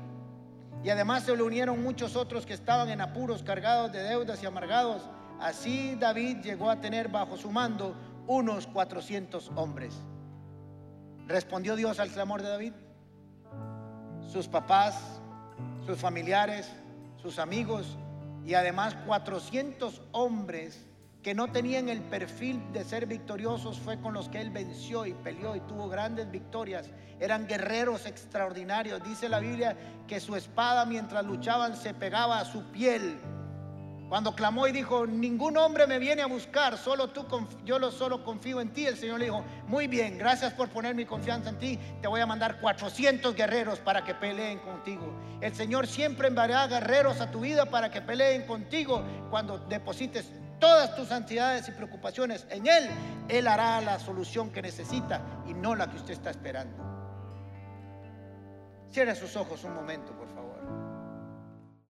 Y 0.85 0.91
además 0.91 1.25
se 1.25 1.35
le 1.35 1.43
unieron 1.43 1.83
muchos 1.83 2.15
otros 2.15 2.45
que 2.45 2.53
estaban 2.53 2.91
en 2.91 3.01
apuros, 3.01 3.43
cargados 3.43 3.91
de 3.91 4.03
deudas 4.03 4.43
y 4.43 4.47
amargados. 4.47 5.03
Así 5.41 5.97
David 5.97 6.39
llegó 6.43 6.71
a 6.71 6.81
tener 6.81 7.09
bajo 7.09 7.37
su 7.37 7.51
mando 7.51 7.95
unos 8.27 8.67
400 8.67 9.51
hombres. 9.57 9.95
¿Respondió 11.27 11.77
Dios 11.77 12.01
al 12.01 12.11
clamor 12.11 12.43
de 12.43 12.49
David? 12.49 12.73
Sus 14.31 14.49
papás, 14.49 15.21
sus 15.87 15.99
familiares, 15.99 16.71
sus 17.21 17.39
amigos 17.39 17.97
y 18.45 18.55
además 18.55 18.95
400 19.07 20.03
hombres 20.13 20.87
que 21.23 21.35
no 21.35 21.51
tenían 21.51 21.89
el 21.89 22.03
perfil 22.03 22.63
de 22.75 22.85
ser 22.85 23.07
victoriosos 23.07 23.79
fue 23.79 23.99
con 23.99 24.13
los 24.13 24.29
que 24.29 24.43
él 24.43 24.51
venció 24.51 25.07
y 25.07 25.15
peleó 25.15 25.57
y 25.57 25.61
tuvo 25.61 25.89
grandes 25.89 26.31
victorias. 26.31 26.91
Eran 27.19 27.47
guerreros 27.47 28.05
extraordinarios. 28.05 29.03
Dice 29.03 29.31
la 29.31 29.39
Biblia 29.39 29.75
que 30.07 30.21
su 30.21 30.37
espada 30.37 30.85
mientras 30.85 31.25
luchaban 31.25 31.77
se 31.77 31.95
pegaba 31.95 32.41
a 32.41 32.45
su 32.45 32.65
piel 32.65 33.19
cuando 34.15 34.37
clamó 34.37 34.69
y 34.69 34.71
dijo, 34.71 35.09
ningún 35.09 35.57
hombre 35.57 35.89
me 35.89 35.99
viene 35.99 36.23
a 36.23 36.27
buscar, 36.27 36.79
solo 36.79 37.11
tú, 37.11 37.27
yo 37.65 37.81
lo 37.81 37.91
solo 37.91 38.23
confío 38.23 38.61
en 38.61 38.73
ti. 38.73 38.87
El 38.87 38.97
Señor 38.97 39.19
le 39.19 39.25
dijo, 39.25 39.45
muy 39.67 39.89
bien, 39.89 40.19
gracias 40.19 40.53
por 40.53 40.69
poner 40.69 40.95
mi 40.95 41.05
confianza 41.05 41.51
en 41.51 41.59
ti. 41.59 41.81
Te 42.01 42.07
voy 42.07 42.21
a 42.21 42.27
mandar 42.27 42.61
400 42.61 43.35
guerreros 43.35 43.81
para 43.81 44.05
que 44.05 44.15
peleen 44.15 44.61
contigo. 44.61 45.13
El 45.41 45.53
Señor 45.53 45.89
siempre 45.89 46.29
enviará 46.29 46.69
guerreros 46.69 47.21
a 47.21 47.33
tu 47.33 47.41
vida 47.41 47.67
para 47.67 47.91
que 47.91 48.03
peleen 48.03 48.47
contigo 48.47 49.03
cuando 49.31 49.59
deposites 49.59 50.31
todas 50.61 50.95
tus 50.95 51.11
ansiedades 51.11 51.67
y 51.67 51.73
preocupaciones 51.73 52.47
en 52.51 52.69
Él. 52.69 52.89
Él 53.29 53.49
hará 53.49 53.81
la 53.81 53.99
solución 53.99 54.53
que 54.53 54.63
necesita 54.63 55.23
y 55.49 55.55
no 55.55 55.75
la 55.75 55.91
que 55.91 55.97
usted 55.97 56.13
está 56.13 56.31
esperando. 56.31 56.85
Cierre 58.93 59.17
sus 59.17 59.35
ojos 59.35 59.65
un 59.65 59.75
momento, 59.75 60.13
por 60.13 60.29
favor. 60.29 60.34